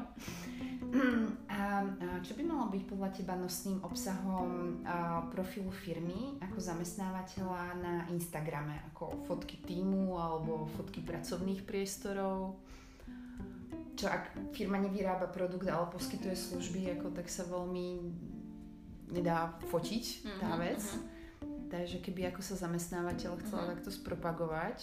A, 1.49 1.85
čo 2.23 2.35
by 2.35 2.43
malo 2.43 2.69
byť 2.69 2.83
podľa 2.87 3.09
teba 3.09 3.35
nosným 3.37 3.81
obsahom 3.85 4.83
profilu 5.31 5.71
firmy 5.71 6.37
ako 6.41 6.61
zamestnávateľa 6.61 7.63
na 7.83 7.95
Instagrame, 8.13 8.83
ako 8.93 9.25
fotky 9.27 9.57
týmu 9.57 10.19
alebo 10.19 10.69
fotky 10.77 11.01
pracovných 11.01 11.63
priestorov? 11.63 12.61
čo 13.93 14.09
ak 14.09 14.57
firma 14.57 14.81
nevyrába 14.81 15.29
produkt, 15.29 15.69
ale 15.69 15.87
poskytuje 15.93 16.37
služby, 16.37 16.97
jako, 16.97 17.11
tak 17.13 17.29
sa 17.29 17.45
veľmi 17.45 18.01
nedá 19.13 19.53
fotiť 19.69 20.05
tá 20.41 20.57
mm-hmm, 20.57 20.65
vec. 20.65 20.81
Mm-hmm. 20.81 21.12
Takže 21.73 22.05
keby 22.05 22.23
jako 22.29 22.45
sa 22.45 22.69
zamestnávateľ 22.69 23.41
chcela 23.41 23.65
mm-hmm. 23.65 23.73
takto 23.73 23.91
zpropagovat, 23.91 24.77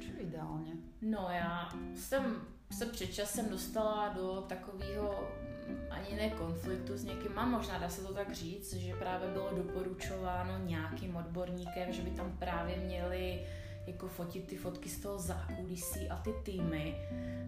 čo 0.00 0.10
ideálně? 0.20 0.72
No 1.02 1.28
já 1.30 1.68
jsem 1.94 2.40
se 2.72 2.86
před 2.86 3.14
časem 3.14 3.48
dostala 3.48 4.08
do 4.08 4.44
takového 4.48 5.28
mm, 5.68 5.78
ani 5.90 6.16
ne 6.16 6.30
konfliktu 6.30 6.96
s 6.96 7.04
někým, 7.04 7.38
a 7.38 7.46
možná 7.46 7.78
dá 7.78 7.88
se 7.88 8.02
to 8.02 8.14
tak 8.14 8.32
říct, 8.32 8.74
že 8.74 8.94
právě 8.96 9.28
bylo 9.28 9.50
doporučováno 9.56 10.58
nějakým 10.58 11.16
odborníkem, 11.16 11.92
že 11.92 12.02
by 12.02 12.10
tam 12.10 12.36
právě 12.38 12.76
měli 12.76 13.46
jako 13.86 14.08
fotit 14.08 14.46
ty 14.46 14.56
fotky 14.56 14.88
z 14.88 15.00
toho 15.00 15.18
zákulisí 15.18 16.08
a 16.08 16.16
ty 16.16 16.32
týmy. 16.44 16.96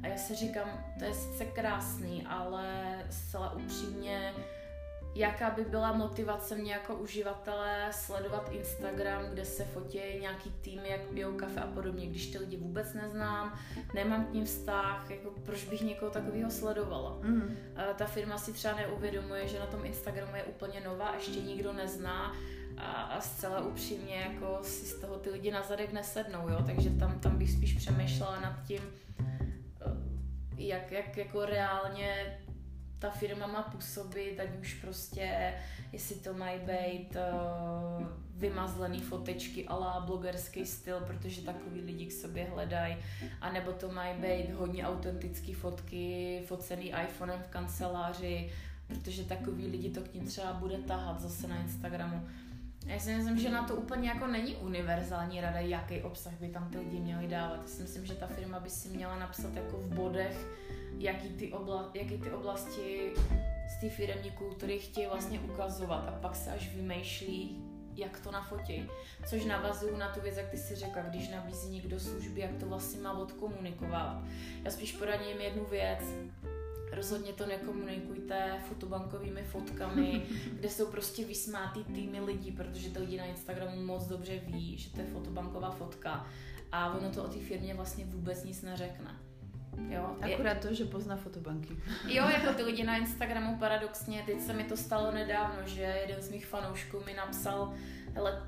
A 0.03 0.07
já 0.07 0.17
si 0.17 0.35
říkám, 0.35 0.85
to 0.99 1.05
je 1.05 1.15
sice 1.15 1.45
krásný, 1.45 2.27
ale 2.27 2.97
zcela 3.11 3.53
upřímně, 3.53 4.35
jaká 5.15 5.51
by 5.51 5.65
byla 5.65 5.93
motivace 5.93 6.55
mě 6.55 6.73
jako 6.73 6.95
uživatele 6.95 7.89
sledovat 7.91 8.49
Instagram, 8.53 9.25
kde 9.31 9.45
se 9.45 9.65
fotí 9.65 9.99
nějaký 10.21 10.51
týmy, 10.51 10.89
jak 10.89 11.01
pijou 11.01 11.33
kafe 11.33 11.61
a 11.61 11.67
podobně, 11.67 12.07
když 12.07 12.27
ty 12.27 12.39
lidi 12.39 12.57
vůbec 12.57 12.95
neznám, 12.95 13.59
nemám 13.95 14.25
k 14.25 14.33
ním 14.33 14.45
vztah, 14.45 15.11
jako 15.11 15.31
proč 15.45 15.65
bych 15.65 15.81
někoho 15.81 16.11
takového 16.11 16.51
sledovala. 16.51 17.19
Mm. 17.23 17.57
Ta 17.97 18.07
firma 18.07 18.39
si 18.39 18.53
třeba 18.53 18.77
neuvědomuje, 18.77 19.49
že 19.49 19.59
na 19.59 19.67
tom 19.67 19.85
Instagramu 19.85 20.37
je 20.37 20.45
úplně 20.45 20.81
nová, 20.81 21.15
ještě 21.15 21.41
nikdo 21.41 21.73
nezná 21.73 22.33
a, 22.77 22.93
a 22.93 23.21
zcela 23.21 23.61
upřímně 23.61 24.15
jako 24.15 24.59
si 24.63 24.87
z 24.87 25.01
toho 25.01 25.17
ty 25.17 25.31
lidi 25.31 25.51
na 25.51 25.63
zadek 25.63 25.93
nesednou, 25.93 26.49
jo? 26.49 26.59
takže 26.67 26.91
tam, 26.91 27.21
tam 27.21 27.39
bych 27.39 27.51
spíš 27.51 27.73
přemýšlela 27.73 28.41
nad 28.41 28.63
tím, 28.67 28.81
eh, 29.21 29.47
jak, 30.57 30.93
jak 30.93 31.17
jako 31.17 31.45
reálně 31.45 32.39
ta 33.03 33.11
firma 33.11 33.47
má 33.47 33.63
působit, 33.63 34.41
ať 34.41 34.49
už 34.61 34.75
prostě, 34.75 35.55
jestli 35.93 36.15
to 36.17 36.35
mají 36.35 36.61
být 36.61 37.17
uh, 37.17 38.07
vymazlený 38.37 39.01
fotečky 39.01 39.67
ala 39.67 40.01
blogerský 40.01 40.67
styl, 40.67 41.01
protože 41.01 41.43
takový 41.43 41.81
lidi 41.81 42.07
k 42.07 42.13
sobě 42.13 42.45
hledají, 42.45 42.97
anebo 43.41 43.73
to 43.73 43.89
mají 43.89 44.21
být 44.21 44.51
hodně 44.51 44.87
autentické 44.87 45.55
fotky, 45.55 46.43
focený 46.47 46.95
iPhonem 47.05 47.43
v 47.43 47.49
kanceláři, 47.49 48.53
protože 48.87 49.25
takový 49.25 49.67
lidi 49.67 49.91
to 49.91 50.01
k 50.01 50.15
ním 50.15 50.27
třeba 50.27 50.53
bude 50.53 50.79
tahat 50.79 51.21
zase 51.21 51.49
na 51.49 51.57
Instagramu. 51.57 52.29
Já 52.87 52.99
si 52.99 53.15
myslím, 53.15 53.39
že 53.39 53.51
na 53.51 53.63
to 53.63 53.75
úplně 53.75 54.09
jako 54.09 54.27
není 54.27 54.57
univerzální 54.57 55.41
rada, 55.41 55.61
jaký 55.61 56.03
obsah 56.03 56.33
by 56.41 56.49
tam 56.49 56.69
ty 56.69 56.79
lidi 56.79 57.01
měli 57.01 57.29
dávat. 57.29 57.61
Já 57.63 57.69
si 57.69 57.83
myslím, 57.83 58.07
že 58.07 58.15
ta 58.15 58.27
firma 58.27 58.61
by 58.61 58.71
si 58.71 58.89
měla 58.89 59.19
napsat 59.19 59.55
jako 59.55 59.77
v 59.77 59.95
bodech, 59.95 60.47
jaký 60.99 61.29
ty, 61.29 61.53
obla, 61.53 61.91
jaký 61.95 62.19
ty 62.19 62.31
oblasti 62.31 63.13
z 63.77 63.81
té 63.81 63.89
firmní 63.89 64.31
kultury 64.31 64.79
chtějí 64.79 65.07
vlastně 65.07 65.41
ukazovat 65.41 66.09
a 66.09 66.13
pak 66.13 66.37
se 66.37 66.51
až 66.51 66.75
vymýšlí, 66.75 67.63
jak 67.95 68.21
to 68.21 68.31
nafotí. 68.31 68.89
Což 69.27 69.45
navazuju 69.45 69.97
na 69.97 70.09
tu 70.09 70.21
věc, 70.21 70.37
jak 70.37 70.49
ty 70.49 70.57
si 70.57 70.75
řekla, 70.75 71.03
když 71.03 71.29
nabízí 71.29 71.71
někdo 71.71 72.01
služby, 72.01 72.41
jak 72.41 72.57
to 72.61 72.69
vlastně 72.69 73.01
má 73.01 73.19
odkomunikovat. 73.19 74.23
Já 74.65 74.71
spíš 74.71 74.93
poradím 74.93 75.41
jednu 75.41 75.65
věc, 75.65 76.01
Rozhodně 76.93 77.33
to 77.33 77.47
nekomunikujte 77.47 78.59
fotobankovými 78.69 79.43
fotkami, 79.43 80.23
kde 80.53 80.69
jsou 80.69 80.87
prostě 80.87 81.25
vysmátý 81.25 81.85
týmy 81.85 82.21
lidí, 82.21 82.53
protože 82.53 82.91
to 82.91 83.01
lidi 83.01 83.19
na 83.19 83.25
Instagramu 83.25 83.83
moc 83.83 84.07
dobře 84.07 84.39
ví, 84.47 84.79
že 84.79 84.91
to 84.91 85.01
je 85.01 85.07
fotobanková 85.07 85.71
fotka 85.71 86.27
a 86.73 86.95
ono 86.95 87.11
to 87.11 87.25
o 87.25 87.29
té 87.29 87.39
firmě 87.39 87.75
vlastně 87.75 88.05
vůbec 88.05 88.45
nic 88.45 88.63
neřekne. 88.63 89.17
Jo, 89.89 90.17
Akurát 90.21 90.59
to, 90.59 90.75
že 90.75 90.85
pozná 90.85 91.17
fotobanky. 91.17 91.77
Jo, 92.09 92.25
jako 92.29 92.53
ty 92.55 92.63
lidi 92.63 92.85
na 92.85 92.97
Instagramu 92.97 93.59
paradoxně, 93.59 94.23
teď 94.27 94.41
se 94.41 94.53
mi 94.53 94.65
to 94.65 94.77
stalo 94.77 95.13
nedávno, 95.13 95.63
že 95.67 95.83
jeden 95.83 96.23
z 96.23 96.31
mých 96.31 96.47
fanoušků 96.47 97.03
mi 97.07 97.15
napsal, 97.15 97.75
hele, 98.15 98.43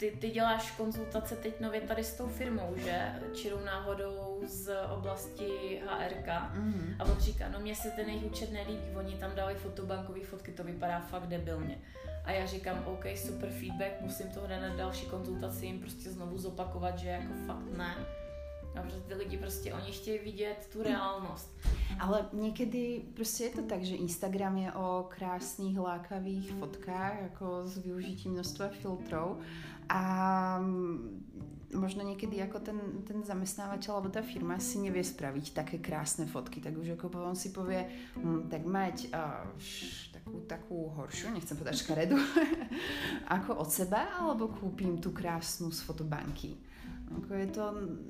ty, 0.00 0.10
ty 0.10 0.30
děláš 0.30 0.70
konzultace 0.70 1.36
teď 1.36 1.60
nově 1.60 1.80
tady 1.80 2.04
s 2.04 2.16
tou 2.16 2.26
firmou, 2.26 2.74
že? 2.76 3.12
Čirou 3.34 3.64
náhodou 3.64 4.40
z 4.46 4.72
oblasti 4.98 5.80
HRK. 5.86 6.26
Mm-hmm. 6.26 6.96
A 6.98 7.04
on 7.04 7.16
říká, 7.18 7.48
no 7.48 7.60
mně 7.60 7.74
se 7.74 7.90
ten 7.90 8.08
jejich 8.08 8.24
účet 8.24 8.52
nelíbí, 8.52 8.96
oni 8.96 9.14
tam 9.14 9.30
dávají 9.34 9.56
fotobankové 9.56 10.20
fotky, 10.20 10.52
to 10.52 10.64
vypadá 10.64 11.00
fakt 11.00 11.26
debilně. 11.26 11.78
A 12.24 12.32
já 12.32 12.46
říkám, 12.46 12.84
OK, 12.86 13.04
super 13.16 13.50
feedback, 13.50 14.00
musím 14.00 14.28
to 14.28 14.40
hned 14.40 14.60
na 14.60 14.76
další 14.76 15.06
konzultaci 15.06 15.66
jim 15.66 15.80
prostě 15.80 16.10
znovu 16.10 16.38
zopakovat, 16.38 16.98
že 16.98 17.08
jako 17.08 17.32
fakt 17.46 17.76
ne. 17.76 17.94
A 18.78 18.82
protože 18.82 19.00
ty 19.00 19.14
lidi 19.14 19.38
prostě, 19.38 19.74
oni 19.74 19.92
chtějí 19.92 20.18
vidět 20.18 20.68
tu 20.72 20.82
reálnost. 20.82 21.58
Ale 22.00 22.26
někdy 22.32 23.02
prostě 23.14 23.44
je 23.44 23.50
to 23.50 23.62
tak, 23.62 23.82
že 23.82 23.96
Instagram 23.96 24.56
je 24.56 24.72
o 24.72 25.06
krásných, 25.08 25.78
lákavých 25.78 26.50
fotkách, 26.50 27.22
jako 27.22 27.66
s 27.66 27.78
využitím 27.78 28.32
množstva 28.32 28.68
filtrů 28.68 29.38
a 29.90 30.00
možno 31.74 32.02
niekedy 32.02 32.42
ako 32.42 32.58
ten, 32.62 32.78
ten 33.06 33.22
zamestnávateľ 33.22 33.90
alebo 33.94 34.10
tá 34.10 34.22
firma 34.22 34.58
si 34.58 34.82
nevie 34.82 35.02
spraviť 35.02 35.54
také 35.54 35.76
krásne 35.78 36.26
fotky, 36.26 36.58
tak 36.58 36.74
už 36.74 36.98
ako 36.98 37.10
on 37.22 37.38
si 37.38 37.54
povie, 37.54 37.86
hm, 38.18 38.50
tak 38.50 38.66
mať 38.66 39.10
uh, 39.14 39.46
š, 39.58 40.10
takú, 40.14 40.42
takú 40.50 40.78
horšiu, 40.94 41.30
nechcem 41.30 41.54
povedať 41.54 41.82
škaredu, 41.82 42.18
ako 43.38 43.62
od 43.62 43.70
seba, 43.70 44.18
alebo 44.18 44.50
kúpim 44.50 44.98
tú 44.98 45.14
krásnu 45.14 45.70
z 45.70 45.80
fotobanky. 45.82 46.58
Ako 47.10 47.34
je 47.34 47.48
to 47.50 47.64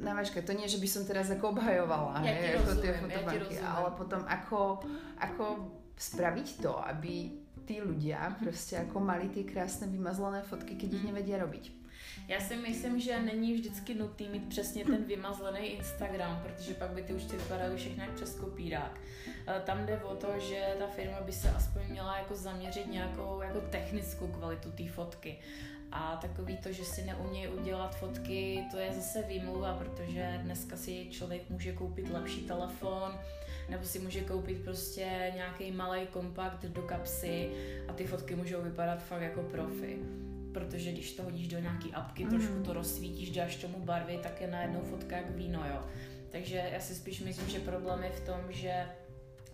na 0.04 0.12
vážka. 0.12 0.44
To 0.44 0.52
nie, 0.52 0.68
že 0.68 0.76
by 0.76 0.88
som 0.88 1.08
teraz 1.08 1.32
ako 1.32 1.56
obhajovala 1.56 2.20
ja 2.20 2.36
hej, 2.36 2.60
ako 2.60 2.72
tie 2.84 2.92
fotobanky, 2.96 3.56
ja 3.56 3.80
ale 3.80 3.90
potom 3.96 4.20
ako, 4.28 4.84
ako 5.16 5.44
spraviť 5.96 6.48
to, 6.64 6.76
aby 6.80 7.40
tí 7.70 7.82
ľudia 7.82 8.36
prostě 8.38 8.76
jako 8.76 9.00
mali 9.00 9.28
ty 9.28 9.44
krásné 9.44 9.86
vymazlené 9.86 10.42
fotky, 10.42 10.74
keď 10.74 10.92
ich 10.92 11.04
nevedia 11.04 11.38
robiť. 11.38 11.72
Já 12.28 12.40
si 12.40 12.56
myslím, 12.56 13.00
že 13.00 13.22
není 13.22 13.54
vždycky 13.54 13.94
nutný 13.94 14.28
mít 14.28 14.48
přesně 14.48 14.84
ten 14.84 15.04
vymazlený 15.04 15.66
Instagram, 15.66 16.42
protože 16.42 16.74
pak 16.74 16.90
by 16.90 17.02
ty 17.02 17.12
už 17.12 17.24
ty 17.24 17.36
vypadaly 17.36 17.76
všechny 17.76 18.02
jak 18.02 18.14
přes 18.14 18.34
kopírák. 18.34 19.00
Eh, 19.46 19.62
tam 19.66 19.86
jde 19.86 20.02
o 20.04 20.16
to, 20.16 20.28
že 20.38 20.74
ta 20.78 20.86
firma 20.86 21.20
by 21.20 21.32
se 21.32 21.50
aspoň 21.50 21.82
měla 21.88 22.18
jako 22.18 22.34
zaměřit 22.36 22.86
nějakou 22.92 23.40
jako 23.42 23.60
technickou 23.60 24.26
kvalitu 24.26 24.70
té 24.70 24.88
fotky. 24.88 25.38
A 25.92 26.16
takový 26.16 26.56
to, 26.56 26.72
že 26.72 26.84
si 26.84 27.04
neumějí 27.04 27.48
udělat 27.48 27.96
fotky, 27.96 28.64
to 28.70 28.78
je 28.78 28.92
zase 28.92 29.22
výmluva, 29.22 29.74
protože 29.74 30.40
dneska 30.42 30.76
si 30.76 31.06
člověk 31.10 31.50
může 31.50 31.72
koupit 31.72 32.10
lepší 32.10 32.40
telefon, 32.40 33.18
nebo 33.70 33.84
si 33.84 33.98
může 33.98 34.20
koupit 34.20 34.64
prostě 34.64 35.32
nějaký 35.34 35.72
malý 35.72 36.06
kompakt 36.06 36.64
do 36.64 36.82
kapsy 36.82 37.50
a 37.88 37.92
ty 37.92 38.06
fotky 38.06 38.36
můžou 38.36 38.62
vypadat 38.62 39.02
fakt 39.02 39.22
jako 39.22 39.42
profi 39.42 39.98
protože 40.52 40.92
když 40.92 41.12
to 41.12 41.22
hodíš 41.22 41.48
do 41.48 41.58
nějaký 41.58 41.92
apky, 41.92 42.24
mm. 42.24 42.30
trošku 42.30 42.62
to 42.62 42.72
rozsvítíš, 42.72 43.30
dáš 43.30 43.56
tomu 43.56 43.78
barvy, 43.78 44.18
tak 44.22 44.40
je 44.40 44.46
najednou 44.46 44.80
fotka 44.80 45.16
jak 45.16 45.30
víno, 45.30 45.64
jo. 45.68 45.86
Takže 46.30 46.70
já 46.72 46.80
si 46.80 46.94
spíš 46.94 47.20
myslím, 47.20 47.48
že 47.48 47.58
problém 47.58 48.02
je 48.02 48.10
v 48.10 48.26
tom, 48.26 48.40
že 48.48 48.86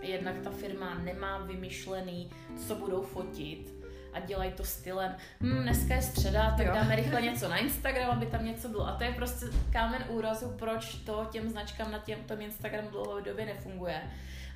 jednak 0.03 0.39
ta 0.39 0.51
firma 0.51 0.95
nemá 0.95 1.39
vymyšlený, 1.39 2.31
co 2.67 2.75
budou 2.75 3.03
fotit, 3.03 3.76
a 4.17 4.21
dělají 4.21 4.53
to 4.53 4.65
stylem, 4.65 5.17
hm, 5.41 5.63
dneska 5.63 5.95
je 5.95 6.03
středa, 6.03 6.55
tak 6.57 6.67
jo. 6.67 6.75
dáme 6.75 6.97
rychle 6.97 7.23
něco 7.31 7.49
na 7.49 7.57
Instagram, 7.57 8.11
aby 8.11 8.27
tam 8.27 8.45
něco 8.45 8.69
bylo. 8.69 8.87
A 8.87 8.93
to 8.93 9.05
je 9.05 9.13
prostě 9.13 9.47
kámen 9.73 10.05
úrazu, 10.09 10.49
proč 10.59 10.95
to 10.95 11.29
těm 11.31 11.49
značkám 11.49 11.93
na 11.93 11.99
těm, 11.99 12.19
tom 12.19 12.41
Instagramu 12.41 12.91
dlouhodobě 12.91 13.47
nefunguje. 13.47 14.03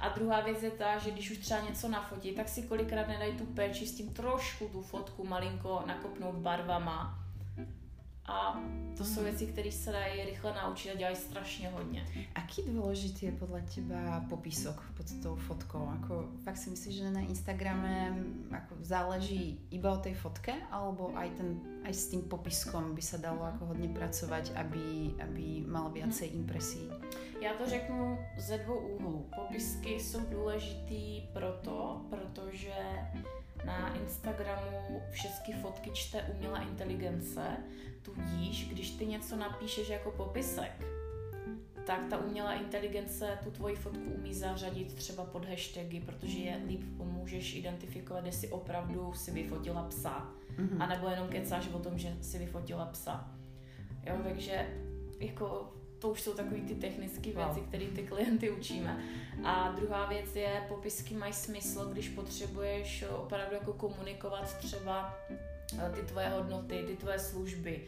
A 0.01 0.09
druhá 0.09 0.41
věc 0.41 0.63
je 0.63 0.71
ta, 0.71 0.99
že 0.99 1.11
když 1.11 1.31
už 1.31 1.39
třeba 1.39 1.61
něco 1.61 1.89
nafotí, 1.89 2.33
tak 2.33 2.49
si 2.49 2.63
kolikrát 2.63 3.09
nedají 3.09 3.33
tu 3.33 3.47
péči 3.47 3.87
s 3.87 3.97
tím 3.97 4.13
trošku 4.13 4.69
tu 4.69 4.83
fotku 4.83 5.27
malinko 5.27 5.83
nakopnout 5.87 6.35
barvama. 6.35 7.19
A 8.31 8.63
to 8.97 9.05
jsou 9.05 9.23
věci, 9.23 9.47
které 9.47 9.73
se 9.73 9.93
dají 9.93 10.25
rychle 10.25 10.55
naučit 10.55 10.91
a 10.91 10.95
dělají 10.95 11.17
strašně 11.17 11.69
hodně. 11.69 12.07
Aký 12.35 12.63
důležitý 12.63 13.27
je 13.27 13.33
podle 13.33 13.63
teba 13.75 14.25
popisok 14.29 14.93
pod 14.97 15.07
tou 15.23 15.37
fotkou? 15.37 15.89
Ako, 15.89 16.29
fakt 16.45 16.57
si 16.57 16.71
myslíš, 16.71 16.95
že 16.95 17.11
na 17.11 17.21
Instagrame 17.21 18.15
ako 18.53 18.75
záleží 18.81 19.59
iba 19.71 19.93
o 19.93 19.99
tej 19.99 20.15
fotke, 20.15 20.55
alebo 20.71 21.11
aj, 21.19 21.31
ten, 21.35 21.59
aj 21.83 21.95
s 21.95 22.07
tým 22.15 22.23
popiskom 22.23 22.95
by 22.95 23.03
sa 23.03 23.19
dalo 23.19 23.43
ako 23.43 23.65
hodně 23.75 23.89
pracovat, 23.89 24.53
aby, 24.55 25.11
aby 25.23 25.65
mal 25.67 25.91
viacej 25.91 26.29
impresí? 26.29 26.91
Já 27.41 27.55
to 27.55 27.67
řeknu 27.67 28.19
ze 28.39 28.59
dvou 28.59 28.79
úhlů. 28.79 29.27
Popisky 29.35 29.91
jsou 30.01 30.21
důležitý 30.21 31.21
proto, 31.33 32.01
protože 32.11 32.75
na 33.65 33.95
Instagramu 33.95 35.03
všechny 35.11 35.55
fotky 35.55 35.91
čte 35.91 36.23
umělá 36.23 36.63
inteligence, 36.63 37.57
tudíž, 38.03 38.69
když 38.69 38.91
ty 38.91 39.07
něco 39.07 39.37
napíšeš 39.37 39.89
jako 39.89 40.11
popisek, 40.11 40.85
tak 41.87 42.07
ta 42.11 42.19
umělá 42.19 42.55
inteligence 42.55 43.39
tu 43.45 43.51
tvoji 43.51 43.77
fotku 43.77 44.05
umí 44.05 44.35
zařadit 44.35 44.95
třeba 44.95 45.25
pod 45.25 45.45
hashtagy, 45.45 46.01
protože 46.01 46.39
je 46.39 46.61
líp 46.67 46.83
pomůžeš 46.97 47.55
identifikovat, 47.55 48.27
jestli 48.27 48.49
opravdu 48.49 49.13
si 49.13 49.31
vyfotila 49.31 49.83
psa, 49.83 50.29
mm-hmm. 50.57 50.83
anebo 50.83 51.09
jenom 51.09 51.29
kecáš 51.29 51.69
o 51.69 51.79
tom, 51.79 51.99
že 51.99 52.17
si 52.21 52.39
vyfotila 52.39 52.85
psa. 52.87 53.35
Jo, 54.07 54.15
takže 54.25 54.67
jako 55.21 55.73
to 56.01 56.09
už 56.09 56.21
jsou 56.21 56.35
takové 56.35 56.61
ty 56.61 56.75
technické 56.75 57.31
věci, 57.31 57.61
které 57.69 57.87
ty 57.87 58.03
klienty 58.03 58.51
učíme. 58.51 59.05
A 59.45 59.73
druhá 59.81 60.07
věc 60.07 60.37
je, 60.37 60.65
popisky 60.69 61.15
mají 61.15 61.33
smysl, 61.33 61.89
když 61.93 62.09
potřebuješ 62.09 63.05
opravdu 63.17 63.55
jako 63.55 63.73
komunikovat 63.73 64.59
třeba 64.59 65.19
eh, 65.79 65.91
ty 65.95 66.03
tvoje 66.03 66.29
hodnoty, 66.29 66.85
ty 66.87 66.97
tvoje 66.97 67.19
služby. 67.19 67.81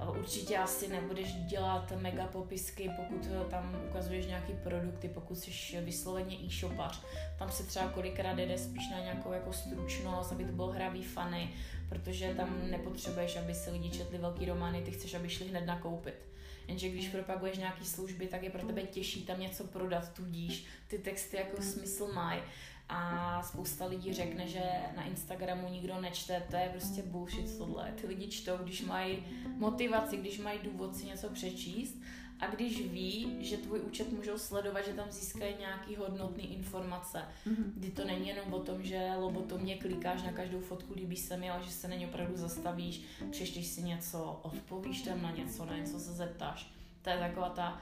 Eh, 0.00 0.18
určitě 0.18 0.58
asi 0.58 0.88
nebudeš 0.88 1.34
dělat 1.34 1.92
mega 1.96 2.26
popisky, 2.26 2.90
pokud 2.96 3.26
eh, 3.26 3.50
tam 3.50 3.82
ukazuješ 3.88 4.26
nějaký 4.26 4.52
produkty, 4.52 5.08
pokud 5.08 5.38
jsi 5.38 5.80
vysloveně 5.80 6.36
e-shopař. 6.46 7.02
Tam 7.38 7.50
se 7.50 7.62
třeba 7.62 7.88
kolikrát 7.88 8.38
jde 8.38 8.58
spíš 8.58 8.90
na 8.90 9.00
nějakou 9.00 9.32
jako 9.32 9.52
stručnost, 9.52 10.32
aby 10.32 10.44
to 10.44 10.52
byl 10.52 10.66
hravý 10.66 11.02
fany, 11.02 11.50
protože 11.88 12.34
tam 12.34 12.70
nepotřebuješ, 12.70 13.36
aby 13.36 13.54
se 13.54 13.70
lidi 13.70 13.90
četli 13.90 14.18
velký 14.18 14.46
romány, 14.46 14.82
ty 14.82 14.90
chceš, 14.90 15.14
aby 15.14 15.28
šli 15.28 15.48
hned 15.48 15.66
nakoupit. 15.66 16.29
Jenže 16.70 16.88
když 16.88 17.08
propaguješ 17.08 17.58
nějaký 17.58 17.84
služby, 17.84 18.26
tak 18.26 18.42
je 18.42 18.50
pro 18.50 18.66
tebe 18.66 18.82
těžší 18.82 19.22
tam 19.22 19.40
něco 19.40 19.64
prodat, 19.64 20.12
tudíž 20.12 20.64
ty 20.88 20.98
texty 20.98 21.36
jako 21.36 21.62
smysl 21.62 22.12
mají. 22.12 22.40
A 22.88 23.42
spousta 23.42 23.86
lidí 23.86 24.12
řekne, 24.12 24.48
že 24.48 24.62
na 24.96 25.04
Instagramu 25.04 25.68
nikdo 25.68 26.00
nečte, 26.00 26.46
to 26.50 26.56
je 26.56 26.68
prostě 26.68 27.02
bullshit 27.02 27.58
tohle. 27.58 27.94
Ty 28.00 28.06
lidi 28.06 28.28
čtou, 28.28 28.56
když 28.56 28.82
mají 28.82 29.24
motivaci, 29.56 30.16
když 30.16 30.38
mají 30.38 30.58
důvod 30.62 30.96
si 30.96 31.06
něco 31.06 31.28
přečíst 31.28 31.96
a 32.40 32.46
když 32.46 32.80
ví, 32.80 33.36
že 33.40 33.56
tvůj 33.56 33.80
účet 33.80 34.12
můžou 34.12 34.38
sledovat, 34.38 34.86
že 34.86 34.92
tam 34.92 35.10
získají 35.10 35.54
nějaký 35.58 35.96
hodnotný 35.96 36.54
informace, 36.54 37.22
mm-hmm. 37.46 37.72
kdy 37.76 37.90
to 37.90 38.04
není 38.04 38.28
jenom 38.28 38.54
o 38.54 38.60
tom, 38.60 38.82
že 38.82 39.12
lobotomně 39.18 39.76
klikáš 39.76 40.22
na 40.22 40.32
každou 40.32 40.60
fotku, 40.60 40.94
líbí 40.94 41.16
se 41.16 41.36
mi, 41.36 41.50
ale 41.50 41.62
že 41.62 41.70
se 41.70 41.88
na 41.88 41.96
ně 41.96 42.06
opravdu 42.06 42.36
zastavíš, 42.36 43.02
přečteš 43.30 43.66
si 43.66 43.82
něco, 43.82 44.40
odpovíš 44.42 45.02
tam 45.02 45.22
na 45.22 45.30
něco, 45.30 45.64
na 45.64 45.76
něco 45.76 46.00
se 46.00 46.12
zeptáš. 46.12 46.79
To 47.02 47.10
je 47.10 47.18
taková 47.18 47.48
ta 47.48 47.80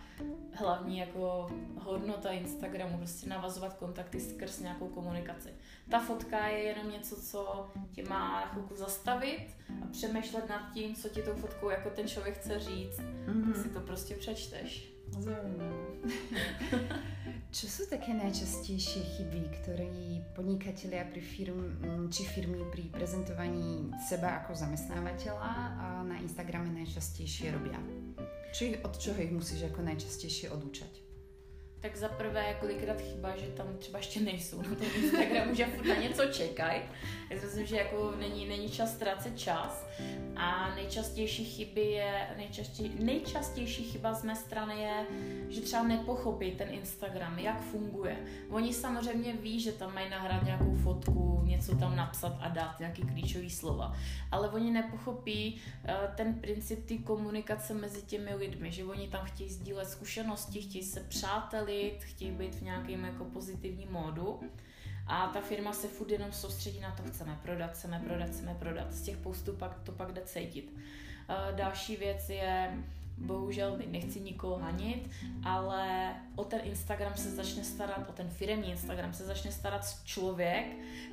hlavní 0.52 0.98
jako 0.98 1.50
hodnota 1.81 2.31
Instagramu, 2.31 2.98
prostě 2.98 3.28
navazovat 3.28 3.74
kontakty 3.74 4.20
skrz 4.20 4.61
nějakou 4.61 4.88
komunikaci. 4.88 5.54
Ta 5.90 6.00
fotka 6.00 6.46
je 6.46 6.59
jenom 6.59 6.90
něco, 6.90 7.22
co 7.22 7.70
tě 7.92 8.09
má 8.09 8.40
na 8.40 8.46
chvilku 8.46 8.74
zastavit 8.74 9.57
a 9.83 9.87
přemýšlet 9.92 10.48
nad 10.48 10.72
tím, 10.74 10.94
co 10.94 11.09
ti 11.09 11.22
tou 11.22 11.35
fotkou 11.35 11.70
jako 11.70 11.90
ten 11.90 12.09
člověk 12.09 12.38
chce 12.38 12.61
říct. 12.61 12.98
Mm-hmm. 12.98 13.52
Tak 13.52 13.62
si 13.62 13.68
to 13.68 13.81
prostě 13.81 14.14
přečteš. 14.14 14.97
Zaujímavé. 15.18 15.83
Čo 17.48 17.66
sú 17.66 17.83
také 17.90 18.14
najčastejšie 18.14 19.02
chyby, 19.18 19.40
ktoré 19.61 19.90
podnikatelia 20.37 21.02
pri 21.11 21.18
firm, 21.18 21.59
či 22.12 22.22
firmy 22.22 22.62
pri 22.70 22.87
prezentovaní 22.92 23.90
seba 23.98 24.44
ako 24.44 24.54
zamestnávateľa 24.54 25.52
na 26.07 26.16
Instagrame 26.22 26.70
najčastejšie 26.70 27.50
robia? 27.50 27.81
Či 28.54 28.78
od 28.85 28.94
čoho 28.94 29.18
ich 29.18 29.35
musíš 29.35 29.66
jako 29.72 29.83
najčastejšie 29.83 30.54
odúčať? 30.54 31.07
Tak 31.80 31.96
za 31.96 32.08
prvé 32.08 32.56
kolikrát 32.60 33.00
chyba, 33.00 33.36
že 33.36 33.46
tam 33.46 33.66
třeba 33.78 33.98
ještě 33.98 34.20
nejsou 34.20 34.62
na 34.62 34.68
tom 34.68 34.86
Instagramu, 34.96 35.54
že 35.54 35.66
furt 35.66 35.86
na 35.86 35.94
něco 35.94 36.26
čekají. 36.26 36.82
Já 37.30 37.38
si 37.38 37.46
myslím, 37.46 37.66
že 37.66 37.76
jako 37.76 38.14
není, 38.18 38.48
není 38.48 38.70
čas 38.70 38.94
ztrácet 38.94 39.38
čas. 39.38 39.86
A 40.36 40.74
nejčastější 40.74 41.44
chyby 41.44 41.80
je, 41.80 42.26
nejčastější, 42.36 43.04
nejčastější 43.04 43.84
chyba 43.84 44.14
z 44.14 44.24
mé 44.24 44.36
strany 44.36 44.82
je, 44.82 45.06
že 45.48 45.60
třeba 45.60 45.82
nepochopí 45.82 46.50
ten 46.50 46.68
Instagram, 46.70 47.38
jak 47.38 47.60
funguje. 47.62 48.16
Oni 48.50 48.74
samozřejmě 48.74 49.32
ví, 49.32 49.60
že 49.60 49.72
tam 49.72 49.94
mají 49.94 50.10
nahrát 50.10 50.44
nějakou 50.44 50.74
fotku, 50.74 51.42
něco 51.44 51.76
tam 51.76 51.96
napsat 51.96 52.36
a 52.40 52.48
dát 52.48 52.78
nějaký 52.78 53.02
klíčový 53.02 53.50
slova. 53.50 53.96
Ale 54.30 54.48
oni 54.48 54.70
nepochopí 54.70 55.60
uh, 55.84 56.14
ten 56.14 56.34
princip 56.34 56.86
té 56.86 56.98
komunikace 56.98 57.74
mezi 57.74 58.02
těmi 58.02 58.34
lidmi, 58.34 58.72
že 58.72 58.84
oni 58.84 59.08
tam 59.08 59.26
chtějí 59.26 59.50
sdílet 59.50 59.88
zkušenosti, 59.88 60.62
chtějí 60.62 60.84
se 60.84 61.00
přátelit, 61.00 61.67
chtějí 62.00 62.31
být 62.31 62.54
v 62.54 62.62
nějakém 62.62 63.04
jako 63.04 63.24
pozitivním 63.24 63.92
módu. 63.92 64.40
A 65.07 65.26
ta 65.26 65.40
firma 65.40 65.72
se 65.72 65.88
furt 65.88 66.11
jenom 66.11 66.33
soustředí 66.33 66.81
na 66.81 66.90
to, 66.90 67.02
chceme 67.02 67.38
prodat, 67.42 67.70
chceme 67.70 68.02
prodat, 68.07 68.26
chceme 68.26 68.57
prodat. 68.59 68.92
Z 68.92 69.02
těch 69.02 69.16
postů 69.16 69.52
pak 69.52 69.81
to 69.83 69.92
pak 69.92 70.12
jde 70.12 70.22
cítit. 70.24 70.72
Uh, 70.72 71.57
další 71.57 71.96
věc 71.96 72.31
je, 72.31 72.78
bohužel 73.18 73.78
nechci 73.87 74.20
nikoho 74.20 74.57
hanit, 74.57 75.11
ale 75.44 76.14
o 76.37 76.44
ten 76.44 76.61
Instagram 76.64 77.16
se 77.16 77.31
začne 77.31 77.64
starat, 77.64 78.09
o 78.09 78.12
ten 78.12 78.28
firmní 78.28 78.70
Instagram 78.70 79.14
se 79.14 79.24
začne 79.24 79.52
starat 79.52 80.04
člověk, 80.04 80.66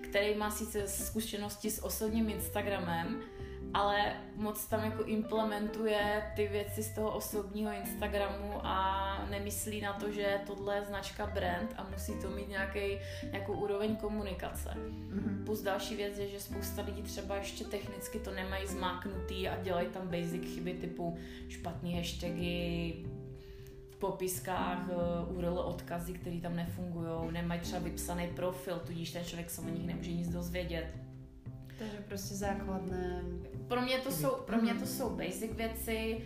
který 0.03 0.35
má 0.35 0.51
sice 0.51 0.87
zkušenosti 0.87 1.71
s 1.71 1.83
osobním 1.83 2.29
Instagramem, 2.29 3.21
ale 3.75 4.13
moc 4.35 4.65
tam 4.65 4.83
jako 4.83 5.03
implementuje 5.03 6.23
ty 6.35 6.47
věci 6.47 6.83
z 6.83 6.91
toho 6.91 7.11
osobního 7.11 7.71
Instagramu 7.71 8.53
a 8.63 9.27
nemyslí 9.29 9.81
na 9.81 9.93
to, 9.93 10.11
že 10.11 10.39
tohle 10.47 10.75
je 10.75 10.85
značka 10.85 11.27
brand 11.27 11.73
a 11.77 11.87
musí 11.91 12.13
to 12.21 12.29
mít 12.29 12.49
nějaký, 12.49 12.79
nějakou 13.31 13.53
úroveň 13.53 13.95
komunikace. 13.95 14.69
Mm-hmm. 14.69 15.45
Plus 15.45 15.61
další 15.61 15.95
věc 15.95 16.17
je, 16.17 16.29
že 16.29 16.39
spousta 16.39 16.81
lidí 16.81 17.01
třeba 17.01 17.35
ještě 17.35 17.63
technicky 17.63 18.19
to 18.19 18.31
nemají 18.31 18.67
zmáknutý 18.67 19.49
a 19.49 19.63
dělají 19.63 19.87
tam 19.87 20.07
basic 20.07 20.53
chyby 20.53 20.73
typu 20.73 21.17
špatný 21.49 21.97
hashtagy, 21.97 23.05
v 23.89 23.97
popiskách 23.97 24.89
uh, 25.29 25.37
URL 25.37 25.59
odkazy, 25.59 26.13
které 26.13 26.41
tam 26.41 26.55
nefungují, 26.55 27.31
nemají 27.31 27.61
třeba 27.61 27.79
vypsaný 27.79 28.27
profil, 28.27 28.81
tudíž 28.85 29.11
ten 29.11 29.25
člověk 29.25 29.49
se 29.49 29.61
o 29.61 29.69
nich 29.69 29.85
nemůže 29.85 30.11
nic 30.11 30.29
dozvědět 30.29 31.04
takže 31.79 31.97
prostě 32.07 32.35
základné. 32.35 33.21
Pro 33.67 33.81
mě 33.81 33.97
to 33.97 34.11
jsou, 34.11 34.29
pro 34.29 34.57
mě 34.57 34.73
to 34.73 34.85
jsou 34.85 35.09
basic 35.09 35.53
věci, 35.53 36.21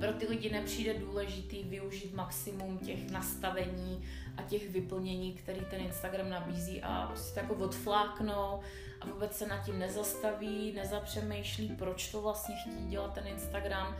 pro 0.00 0.12
ty 0.12 0.26
lidi 0.26 0.50
nepřijde 0.50 0.94
důležitý 0.94 1.64
využít 1.64 2.14
maximum 2.14 2.78
těch 2.78 3.10
nastavení 3.10 4.04
a 4.36 4.42
těch 4.42 4.70
vyplnění, 4.70 5.32
který 5.32 5.60
ten 5.70 5.80
Instagram 5.80 6.30
nabízí 6.30 6.82
a 6.82 7.06
prostě 7.06 7.40
jako 7.40 7.54
odfláknou 7.54 8.60
a 9.00 9.06
vůbec 9.06 9.36
se 9.36 9.46
nad 9.46 9.64
tím 9.64 9.78
nezastaví, 9.78 10.72
nezapřemýšlí, 10.72 11.68
proč 11.68 12.08
to 12.08 12.22
vlastně 12.22 12.54
chtí 12.54 12.86
dělat 12.88 13.14
ten 13.14 13.26
Instagram 13.26 13.96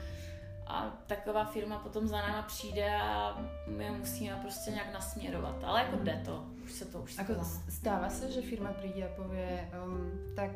a 0.69 1.03
taková 1.07 1.45
firma 1.45 1.79
potom 1.79 2.09
za 2.09 2.17
náma 2.17 2.43
přijde 2.43 2.97
a 2.97 3.39
my 3.67 3.91
musíme 3.91 4.39
prostě 4.43 4.71
nějak 4.71 4.93
nasměrovat. 4.93 5.65
Ale 5.65 5.81
jako 5.81 5.97
jde 5.97 6.23
to, 6.25 6.47
už 6.65 6.73
se 6.73 6.85
to 6.85 6.99
už 6.99 7.19
Ako 7.19 7.35
stává 7.69 8.11
se, 8.11 8.31
že 8.31 8.41
firma 8.41 8.73
přijde 8.73 9.09
a 9.09 9.17
pově, 9.17 9.71
um, 9.87 10.35
tak 10.37 10.51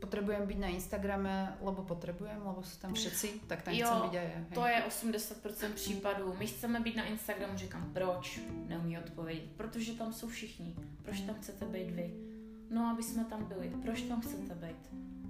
potřebujeme 0.00 0.46
být 0.46 0.58
na 0.58 0.68
Instagrame, 0.68 1.58
lebo 1.60 1.82
potřebujeme, 1.82 2.40
lebo 2.44 2.62
jsou 2.62 2.78
tam 2.78 2.94
všetci, 2.94 3.40
tak 3.46 3.62
tam 3.62 3.74
chceme 3.74 4.00
být 4.08 4.14
je. 4.14 4.46
to 4.54 4.66
je 4.66 4.82
80% 4.88 5.72
případů. 5.72 6.34
My 6.38 6.46
chceme 6.46 6.80
být 6.80 6.96
na 6.96 7.04
Instagramu, 7.04 7.58
říkám, 7.58 7.90
proč? 7.92 8.40
Neumí 8.66 8.98
odpovědět. 8.98 9.50
Protože 9.56 9.92
tam 9.92 10.12
jsou 10.12 10.28
všichni. 10.28 10.76
Proč 11.02 11.20
tam 11.20 11.34
chcete 11.34 11.64
být 11.64 11.90
vy? 11.90 12.29
No, 12.70 12.90
aby 12.92 13.02
jsme 13.02 13.24
tam 13.24 13.44
byli. 13.44 13.72
Proč 13.82 14.02
tam 14.02 14.20
chcete 14.20 14.54
být? 14.54 14.76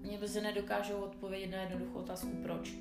Mě 0.02 0.18
prostě 0.18 0.40
nedokážou 0.40 0.96
odpovědět 0.96 1.56
na 1.56 1.62
jednoduchou 1.62 1.98
otázku, 1.98 2.28
proč. 2.42 2.72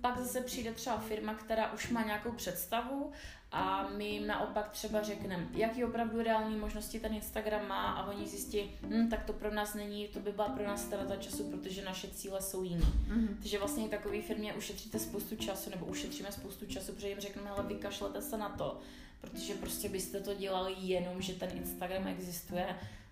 Pak 0.00 0.18
zase 0.18 0.40
přijde 0.40 0.72
třeba 0.72 0.98
firma, 0.98 1.34
která 1.34 1.72
už 1.72 1.90
má 1.90 2.02
nějakou 2.02 2.32
představu 2.32 3.12
a 3.52 3.88
my 3.96 4.04
jim 4.04 4.26
naopak 4.26 4.68
třeba 4.68 5.02
řekneme, 5.02 5.48
jaký 5.52 5.84
opravdu 5.84 6.22
reální 6.22 6.56
možnosti 6.56 7.00
ten 7.00 7.14
Instagram 7.14 7.68
má 7.68 7.92
a 7.92 8.06
oni 8.06 8.26
zjistí, 8.26 8.70
hm, 8.82 9.08
tak 9.08 9.24
to 9.24 9.32
pro 9.32 9.54
nás 9.54 9.74
není, 9.74 10.08
to 10.08 10.20
by 10.20 10.32
byla 10.32 10.48
pro 10.48 10.66
nás 10.66 10.82
ztráta 10.82 11.16
času, 11.16 11.50
protože 11.50 11.84
naše 11.84 12.08
cíle 12.08 12.42
jsou 12.42 12.62
jiný. 12.62 12.82
Mm-hmm. 12.82 13.36
Takže 13.38 13.58
vlastně 13.58 13.88
takové 13.88 14.22
firmě 14.22 14.54
ušetříte 14.54 14.98
spoustu 14.98 15.36
času, 15.36 15.70
nebo 15.70 15.86
ušetříme 15.86 16.32
spoustu 16.32 16.66
času, 16.66 16.92
protože 16.92 17.08
jim 17.08 17.20
řekneme, 17.20 17.50
ale 17.50 17.62
vykašlete 17.62 18.22
se 18.22 18.36
na 18.36 18.48
to, 18.48 18.80
protože 19.30 19.54
prostě 19.54 19.88
byste 19.88 20.20
to 20.20 20.34
dělali 20.34 20.74
jenom, 20.78 21.22
že 21.22 21.32
ten 21.32 21.50
Instagram 21.54 22.06
existuje 22.06 22.66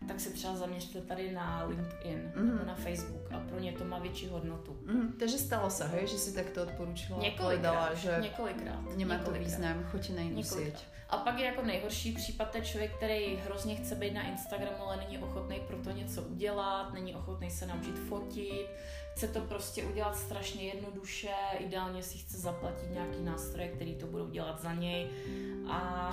tak 0.08 0.20
se 0.20 0.30
třeba 0.30 0.56
zaměřte 0.56 1.00
tady 1.00 1.32
na 1.32 1.64
LinkedIn 1.64 2.32
mm. 2.36 2.48
nebo 2.48 2.64
na 2.64 2.74
Facebook 2.74 3.32
a 3.32 3.40
pro 3.40 3.58
ně 3.58 3.72
to 3.72 3.84
má 3.84 3.98
větší 3.98 4.28
hodnotu. 4.28 4.78
Mm. 4.86 5.12
Takže 5.18 5.38
stalo 5.38 5.70
se, 5.70 5.86
hej, 5.86 6.06
že 6.06 6.18
si 6.18 6.34
takto 6.34 6.62
odporučila? 6.62 7.18
Několikrát, 7.18 7.96
že 7.96 8.18
několikrát. 8.22 8.96
Nemá 8.96 9.18
to 9.18 9.30
význam, 9.30 9.84
choďte 9.84 10.12
na 10.12 10.22
jinou 10.22 10.42
síť. 10.42 10.74
A 11.08 11.16
pak 11.16 11.38
je 11.38 11.44
jako 11.46 11.62
nejhorší 11.62 12.12
případ 12.12 12.50
ten 12.50 12.64
člověk, 12.64 12.96
který 12.96 13.36
hrozně 13.36 13.76
chce 13.76 13.94
být 13.94 14.14
na 14.14 14.28
Instagramu, 14.28 14.82
ale 14.82 14.96
není 14.96 15.18
ochotný 15.18 15.60
pro 15.66 15.76
to 15.76 15.90
něco 15.90 16.22
udělat, 16.22 16.92
není 16.92 17.14
ochotný 17.14 17.50
se 17.50 17.66
naučit 17.66 17.98
fotit, 17.98 18.66
chce 19.12 19.28
to 19.28 19.40
prostě 19.40 19.84
udělat 19.84 20.16
strašně 20.16 20.62
jednoduše, 20.62 21.34
ideálně 21.58 22.02
si 22.02 22.18
chce 22.18 22.38
zaplatit 22.38 22.90
nějaký 22.90 23.22
nástroje, 23.22 23.68
který 23.68 23.94
to 23.94 24.06
budou 24.06 24.28
dělat 24.28 24.62
za 24.62 24.74
něj. 24.74 25.10
A 25.68 26.10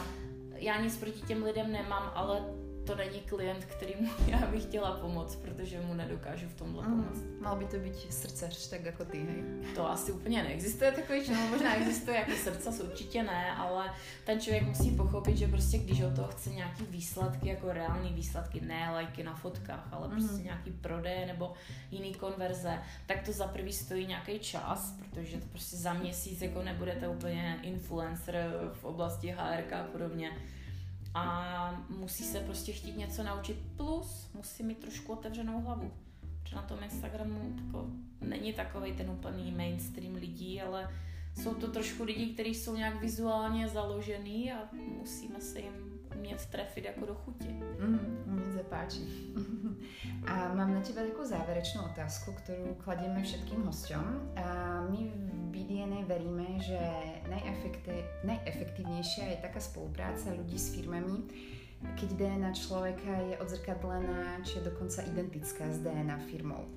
já 0.56 0.82
nic 0.82 0.98
proti 0.98 1.22
těm 1.22 1.44
lidem 1.44 1.72
nemám, 1.72 2.12
ale 2.16 2.44
to 2.90 2.96
není 2.96 3.20
klient, 3.20 3.66
kterýmu 3.66 4.12
já 4.28 4.38
bych 4.38 4.64
chtěla 4.64 4.92
pomoct, 4.92 5.36
protože 5.36 5.82
mu 5.82 5.94
nedokážu 5.94 6.48
v 6.48 6.54
tomhle 6.54 6.88
mm. 6.88 7.04
pomoct. 7.04 7.24
Mal 7.42 7.56
by 7.56 7.66
to 7.66 7.78
být 7.78 8.14
srdcař, 8.14 8.68
tak 8.70 8.86
jako 8.86 9.06
ty, 9.06 9.18
hej? 9.18 9.44
To 9.76 9.92
asi 9.92 10.12
úplně 10.12 10.44
neexistuje 10.44 10.92
takový 10.92 11.26
člověk, 11.26 11.50
možná 11.50 11.76
existuje 11.76 12.18
jako 12.18 12.32
srdce, 12.32 12.84
určitě 12.84 13.24
ne, 13.24 13.52
ale 13.52 13.94
ten 14.26 14.40
člověk 14.40 14.64
musí 14.64 14.92
pochopit, 14.92 15.38
že 15.38 15.48
prostě 15.48 15.78
když 15.78 16.02
o 16.02 16.12
toho 16.12 16.28
chce 16.28 16.50
nějaký 16.50 16.84
výsledky, 16.90 17.50
jako 17.50 17.74
reální 17.74 18.14
výsledky, 18.14 18.62
ne 18.62 18.90
lajky 18.92 19.24
na 19.24 19.36
fotkách, 19.36 19.88
ale 19.92 20.08
mm. 20.08 20.14
prostě 20.14 20.44
nějaký 20.44 20.72
prodej 20.72 21.26
nebo 21.26 21.54
jiný 21.92 22.14
konverze, 22.14 22.80
tak 23.06 23.26
to 23.26 23.32
za 23.32 23.48
prvý 23.48 23.74
stojí 23.74 24.08
nějaký 24.08 24.40
čas, 24.40 24.96
protože 25.00 25.38
to 25.38 25.46
prostě 25.48 25.78
za 25.78 25.94
měsíc 25.94 26.42
jako 26.42 26.64
nebudete 26.64 27.08
úplně 27.08 27.60
influencer 27.62 28.52
v 28.74 28.86
oblasti 28.86 29.36
HRK 29.38 29.74
a 29.74 29.84
podobně 29.84 30.32
a 31.14 31.86
musí 31.90 32.24
se 32.24 32.40
prostě 32.40 32.72
chtít 32.72 32.98
něco 32.98 33.24
naučit, 33.24 33.58
plus 33.78 34.30
musí 34.34 34.64
mít 34.64 34.80
trošku 34.80 35.14
otevřenou 35.14 35.62
hlavu. 35.62 35.92
Protože 36.42 36.56
na 36.56 36.62
tom 36.62 36.84
Instagramu 36.84 37.56
tako, 37.66 37.88
není 38.22 38.54
takový 38.54 38.94
ten 38.94 39.10
úplný 39.10 39.52
mainstream 39.52 40.16
lidí, 40.16 40.62
ale 40.62 40.90
jsou 41.36 41.54
to 41.54 41.72
trošku 41.72 42.04
lidi, 42.04 42.34
kteří 42.34 42.56
jsou 42.56 42.76
nějak 42.76 43.02
vizuálně 43.02 43.68
založený 43.68 44.52
a 44.52 44.70
musíme 45.00 45.42
se 45.42 45.60
jim 45.60 45.89
umět 46.20 46.46
trefit 46.46 46.86
jako 46.86 47.06
do 47.06 47.16
chuti. 47.16 47.48
Mm, 47.80 48.54
se 48.54 48.64
páči. 48.64 49.02
a 50.28 50.54
mám 50.54 50.74
na 50.74 50.82
tebe 50.82 51.08
takovou 51.08 51.28
závěrečnou 51.28 51.84
otázku, 51.86 52.32
kterou 52.32 52.76
kladíme 52.84 53.24
všetkým 53.24 53.64
hostem. 53.64 54.32
A 54.36 54.82
my 54.90 55.12
BDNA 55.50 56.06
veríme, 56.06 56.60
že 56.60 56.80
najefektívnejšia 58.24 59.26
je 59.26 59.38
taká 59.42 59.60
spolupráca 59.60 60.34
ľudí 60.34 60.60
s 60.60 60.76
firmami, 60.76 61.26
keď 61.96 62.10
DNA 62.12 62.52
človeka 62.54 63.14
je 63.32 63.36
odzrkadlená, 63.40 64.44
či 64.44 64.60
je 64.60 64.68
dokonca 64.68 65.00
identická 65.08 65.64
s 65.72 65.80
DNA 65.80 66.18
firmou. 66.28 66.68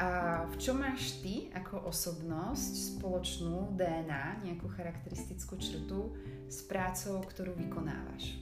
A 0.00 0.42
v 0.48 0.56
čom 0.58 0.80
máš 0.80 1.22
ty 1.22 1.52
ako 1.54 1.86
osobnosť 1.86 2.98
spoločnú 2.98 3.76
DNA, 3.76 4.42
nejakú 4.42 4.66
charakteristickú 4.72 5.60
črtu 5.60 6.16
s 6.48 6.64
prácou, 6.64 7.22
ktorú 7.22 7.54
vykonáváš? 7.54 8.41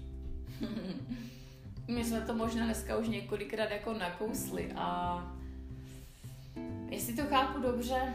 My 1.89 2.05
jsme 2.05 2.21
to 2.21 2.35
možná 2.35 2.65
dneska 2.65 2.97
už 2.97 3.09
několikrát 3.09 3.71
jako 3.71 3.93
nakousli 3.93 4.73
a 4.77 5.37
jestli 6.91 7.15
to 7.15 7.23
chápu 7.27 7.63
dobře, 7.63 8.15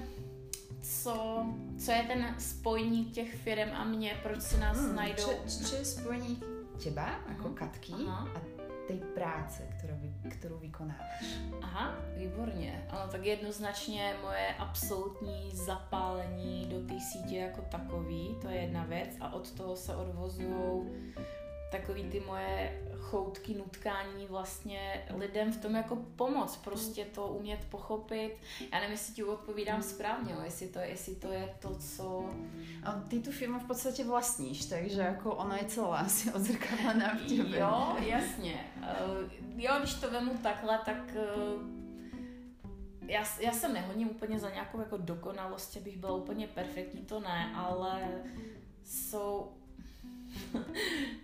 co, 0.81 1.45
co 1.79 1.91
je 1.91 2.03
ten 2.03 2.35
spojník 2.39 3.11
těch 3.11 3.35
firm 3.35 3.69
a 3.73 3.83
mě, 3.83 4.19
proč 4.23 4.41
si 4.41 4.59
nás 4.59 4.77
hmm, 4.77 4.95
najdou. 4.95 5.23
Čo, 5.69 5.75
je 5.75 5.85
spojník 5.85 6.45
těba, 6.77 7.19
jako 7.29 7.49
Katky, 7.49 7.93
Aha. 8.07 8.29
a 8.35 8.55
tej 8.87 8.97
práce, 8.97 9.63
kterou, 9.77 9.95
vy, 9.97 10.29
kterou 10.29 10.57
vykonáváš? 10.57 11.25
Aha, 11.61 11.95
výborně. 12.17 12.87
Ano, 12.89 13.11
tak 13.11 13.25
jednoznačně 13.25 14.15
moje 14.21 14.55
absolutní 14.59 15.51
zapálení 15.53 16.65
do 16.65 16.87
té 16.87 16.99
sítě 16.99 17.37
jako 17.37 17.61
takový, 17.61 18.35
to 18.41 18.47
je 18.47 18.55
jedna 18.55 18.83
věc 18.83 19.09
a 19.19 19.33
od 19.33 19.51
toho 19.51 19.75
se 19.75 19.95
odvozují 19.95 20.81
takový 21.71 22.03
ty 22.03 22.19
moje 22.19 22.81
choutky, 22.99 23.53
nutkání 23.53 24.25
vlastně 24.25 25.05
lidem 25.15 25.51
v 25.51 25.61
tom 25.61 25.75
jako 25.75 25.95
pomoc, 26.15 26.57
prostě 26.57 27.05
to 27.05 27.27
umět 27.27 27.65
pochopit. 27.69 28.37
Já 28.73 28.79
nevím, 28.79 28.91
jestli 28.91 29.13
ti 29.13 29.23
odpovídám 29.23 29.83
správně, 29.83 30.33
jo, 30.33 30.39
jestli, 30.43 30.67
to, 30.67 30.79
jestli 30.79 31.15
to 31.15 31.31
je 31.31 31.55
to, 31.61 31.75
co... 31.75 32.29
A 32.83 32.91
ty 32.91 33.19
tu 33.19 33.31
firmu 33.31 33.59
v 33.59 33.67
podstatě 33.67 34.03
vlastníš, 34.03 34.65
takže 34.65 35.01
jako 35.01 35.35
ona 35.35 35.57
je 35.57 35.65
celá 35.65 35.97
asi 35.97 36.33
odzrkadlená 36.33 37.15
v 37.15 37.27
těbe. 37.27 37.57
Jo, 37.57 37.95
jasně. 37.99 38.65
Uh, 38.77 39.31
jo, 39.55 39.73
když 39.79 39.93
to 39.93 40.11
vemu 40.11 40.37
takhle, 40.43 40.79
tak 40.85 41.15
uh, 41.15 41.61
já, 43.07 43.23
já 43.39 43.51
se 43.51 43.69
nehoním 43.69 44.09
úplně 44.09 44.39
za 44.39 44.49
nějakou 44.49 44.79
jako 44.79 44.97
dokonalost, 44.97 45.77
abych 45.77 45.97
byla 45.97 46.13
úplně 46.13 46.47
perfektní, 46.47 47.01
to 47.01 47.19
ne, 47.19 47.51
ale 47.55 48.23
jsou 48.83 49.51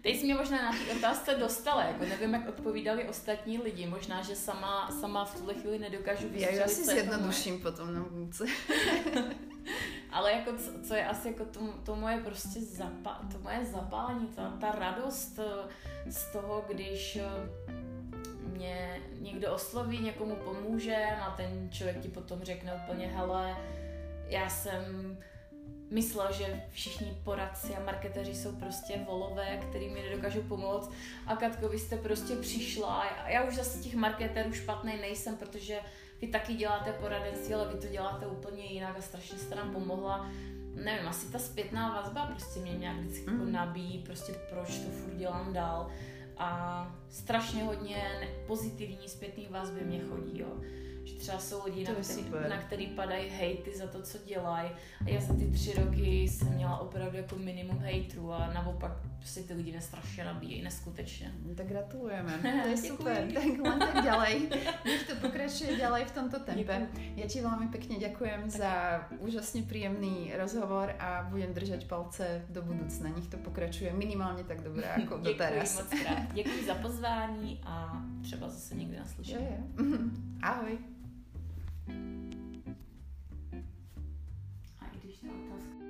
Teď 0.02 0.15
jsi 0.15 0.26
mě 0.26 0.36
možná 0.36 0.62
na 0.62 0.71
té 0.71 0.97
otázce 0.97 1.36
dostala, 1.36 1.84
jako 1.84 2.06
nevím, 2.06 2.34
jak 2.34 2.50
odpovídali 2.50 3.10
ostatní 3.10 3.60
lidi, 3.60 3.88
možná, 3.88 4.21
že 4.21 4.36
sama, 4.36 4.91
sama 4.91 5.26
v 5.26 5.36
tuhle 5.36 5.54
chvíli 5.54 5.80
nedokážu 5.80 6.30
vystřelit. 6.30 6.60
Já 6.60 6.65
asi 6.65 6.86
zjednoduším 6.86 7.54
moje... 7.54 7.63
potom 7.63 7.93
na 7.93 8.06
vůdce. 8.10 8.45
Ale 10.12 10.32
jako 10.32 10.52
co, 10.58 10.71
co, 10.88 10.95
je 10.95 11.06
asi 11.06 11.28
jako 11.28 11.45
to, 11.45 11.60
to 11.86 11.95
moje 11.95 12.17
prostě 12.17 12.62
zapa, 12.62 13.21
to 13.32 13.39
moje 13.39 13.65
zapálení, 13.65 14.28
ta, 14.28 14.58
ta 14.62 14.71
radost 14.71 15.39
eh, 15.39 16.12
z 16.12 16.32
toho, 16.32 16.65
když 16.67 17.15
eh, 17.15 17.30
mě 18.43 19.02
někdo 19.19 19.54
osloví, 19.54 20.00
někomu 20.00 20.36
pomůže 20.36 21.06
a 21.21 21.32
ten 21.32 21.69
člověk 21.71 22.00
ti 22.00 22.08
potom 22.08 22.43
řekne 22.43 22.74
úplně, 22.84 23.08
hele, 23.08 23.58
já 24.28 24.50
jsem 24.50 25.17
myslel, 25.91 26.34
že 26.34 26.63
všichni 26.71 27.17
poradci 27.23 27.75
a 27.75 27.84
marketeři 27.86 28.36
jsou 28.36 28.56
prostě 28.56 28.99
volové, 29.06 29.58
který 29.69 29.89
mi 29.89 30.01
nedokážou 30.01 30.41
pomoct. 30.41 30.91
A 31.27 31.36
Katko, 31.36 31.69
vy 31.69 31.80
jste 31.80 31.97
prostě 31.97 32.36
přišla. 32.36 33.01
A 33.01 33.30
já 33.30 33.43
už 33.43 33.56
zase 33.56 33.80
těch 33.80 33.95
marketerů 33.95 34.54
špatný 34.54 34.97
nejsem, 35.01 35.38
protože 35.38 35.80
vy 36.21 36.27
taky 36.27 36.54
děláte 36.54 36.93
poradenství, 36.93 37.54
ale 37.54 37.73
vy 37.73 37.80
to 37.80 37.88
děláte 37.88 38.27
úplně 38.27 38.65
jinak 38.65 38.97
a 38.97 39.01
strašně 39.01 39.38
jste 39.38 39.56
nám 39.56 39.73
pomohla. 39.73 40.30
Nevím, 40.75 41.08
asi 41.08 41.32
ta 41.32 41.39
zpětná 41.39 42.01
vazba 42.01 42.25
prostě 42.25 42.60
mě 42.60 42.77
nějak 42.77 42.97
vždycky 42.97 43.32
mm. 43.32 43.51
nabíjí, 43.51 43.99
prostě 43.99 44.34
proč 44.49 44.69
to 44.69 44.91
furt 44.91 45.15
dělám 45.15 45.54
dál. 45.54 45.91
A 46.38 46.91
strašně 47.10 47.63
hodně 47.63 48.30
pozitivní 48.47 49.10
zpětný 49.10 49.47
vazby 49.49 49.82
mě 49.82 49.99
chodí, 49.99 50.39
jo 50.39 50.58
že 51.04 51.16
třeba 51.16 51.38
jsou 51.38 51.66
lidi, 51.66 51.84
na 51.84 51.94
který, 51.94 52.50
na 52.50 52.58
který 52.58 52.88
padají 52.88 53.30
hejty 53.30 53.78
za 53.78 53.88
to, 53.88 54.02
co 54.02 54.18
dělají. 54.26 54.70
A 55.06 55.10
já 55.10 55.22
za 55.22 55.34
ty 55.34 55.52
tři 55.52 55.74
roky 55.74 56.22
jsem 56.24 56.54
měla 56.54 56.78
opravdu 56.78 57.18
jako 57.18 57.36
minimum 57.36 57.80
hejtrů 57.80 58.34
a 58.34 58.54
naopak 58.54 58.92
prostě 59.18 59.42
ty 59.42 59.54
lidi 59.54 59.72
nestrašně 59.72 60.24
nabíjejí, 60.24 60.62
neskutečně. 60.62 61.32
No, 61.46 61.56
tak 61.56 61.68
gratulujeme, 61.68 62.40
to 62.64 62.70
je 62.70 62.78
super. 62.78 63.28
tak 63.34 63.44
len 63.44 63.80
tak 63.80 64.04
ďalej, 64.04 64.50
nech 64.86 65.08
to 65.08 65.16
pokračuje 65.16 65.78
ďalej 65.78 66.06
v 66.06 66.12
tomto 66.12 66.40
tempe. 66.40 66.88
Děkuji. 66.92 67.14
Já 67.16 67.28
ti 67.28 67.42
velmi 67.42 67.68
pěkně 67.68 67.98
děkujem 67.98 68.50
za 68.50 68.72
úžasně 69.20 69.64
příjemný 69.64 70.32
rozhovor 70.38 70.96
a 71.00 71.28
budem 71.30 71.54
držet 71.54 71.88
palce 71.88 72.46
do 72.50 72.62
budoucna. 72.62 73.10
Nech 73.10 73.28
to 73.28 73.38
pokračuje 73.38 73.94
minimálně 73.94 74.44
tak 74.44 74.62
dobré 74.62 74.96
jako 75.00 75.18
do 75.18 75.34
teraz. 75.34 75.76
moc 75.76 76.02
krát. 76.02 76.34
Děkuji 76.34 76.66
za 76.66 76.76
pozvání 76.76 77.62
a 77.66 78.02
třeba 78.22 78.50
zase 78.50 78.76
někdy 78.76 78.98
naslyšení. 78.98 79.48
Ahoj. 80.42 80.78
A 84.80 84.86
i 84.94 85.00
když 85.04 85.20
ta 85.20 85.28
otázka 85.28 85.81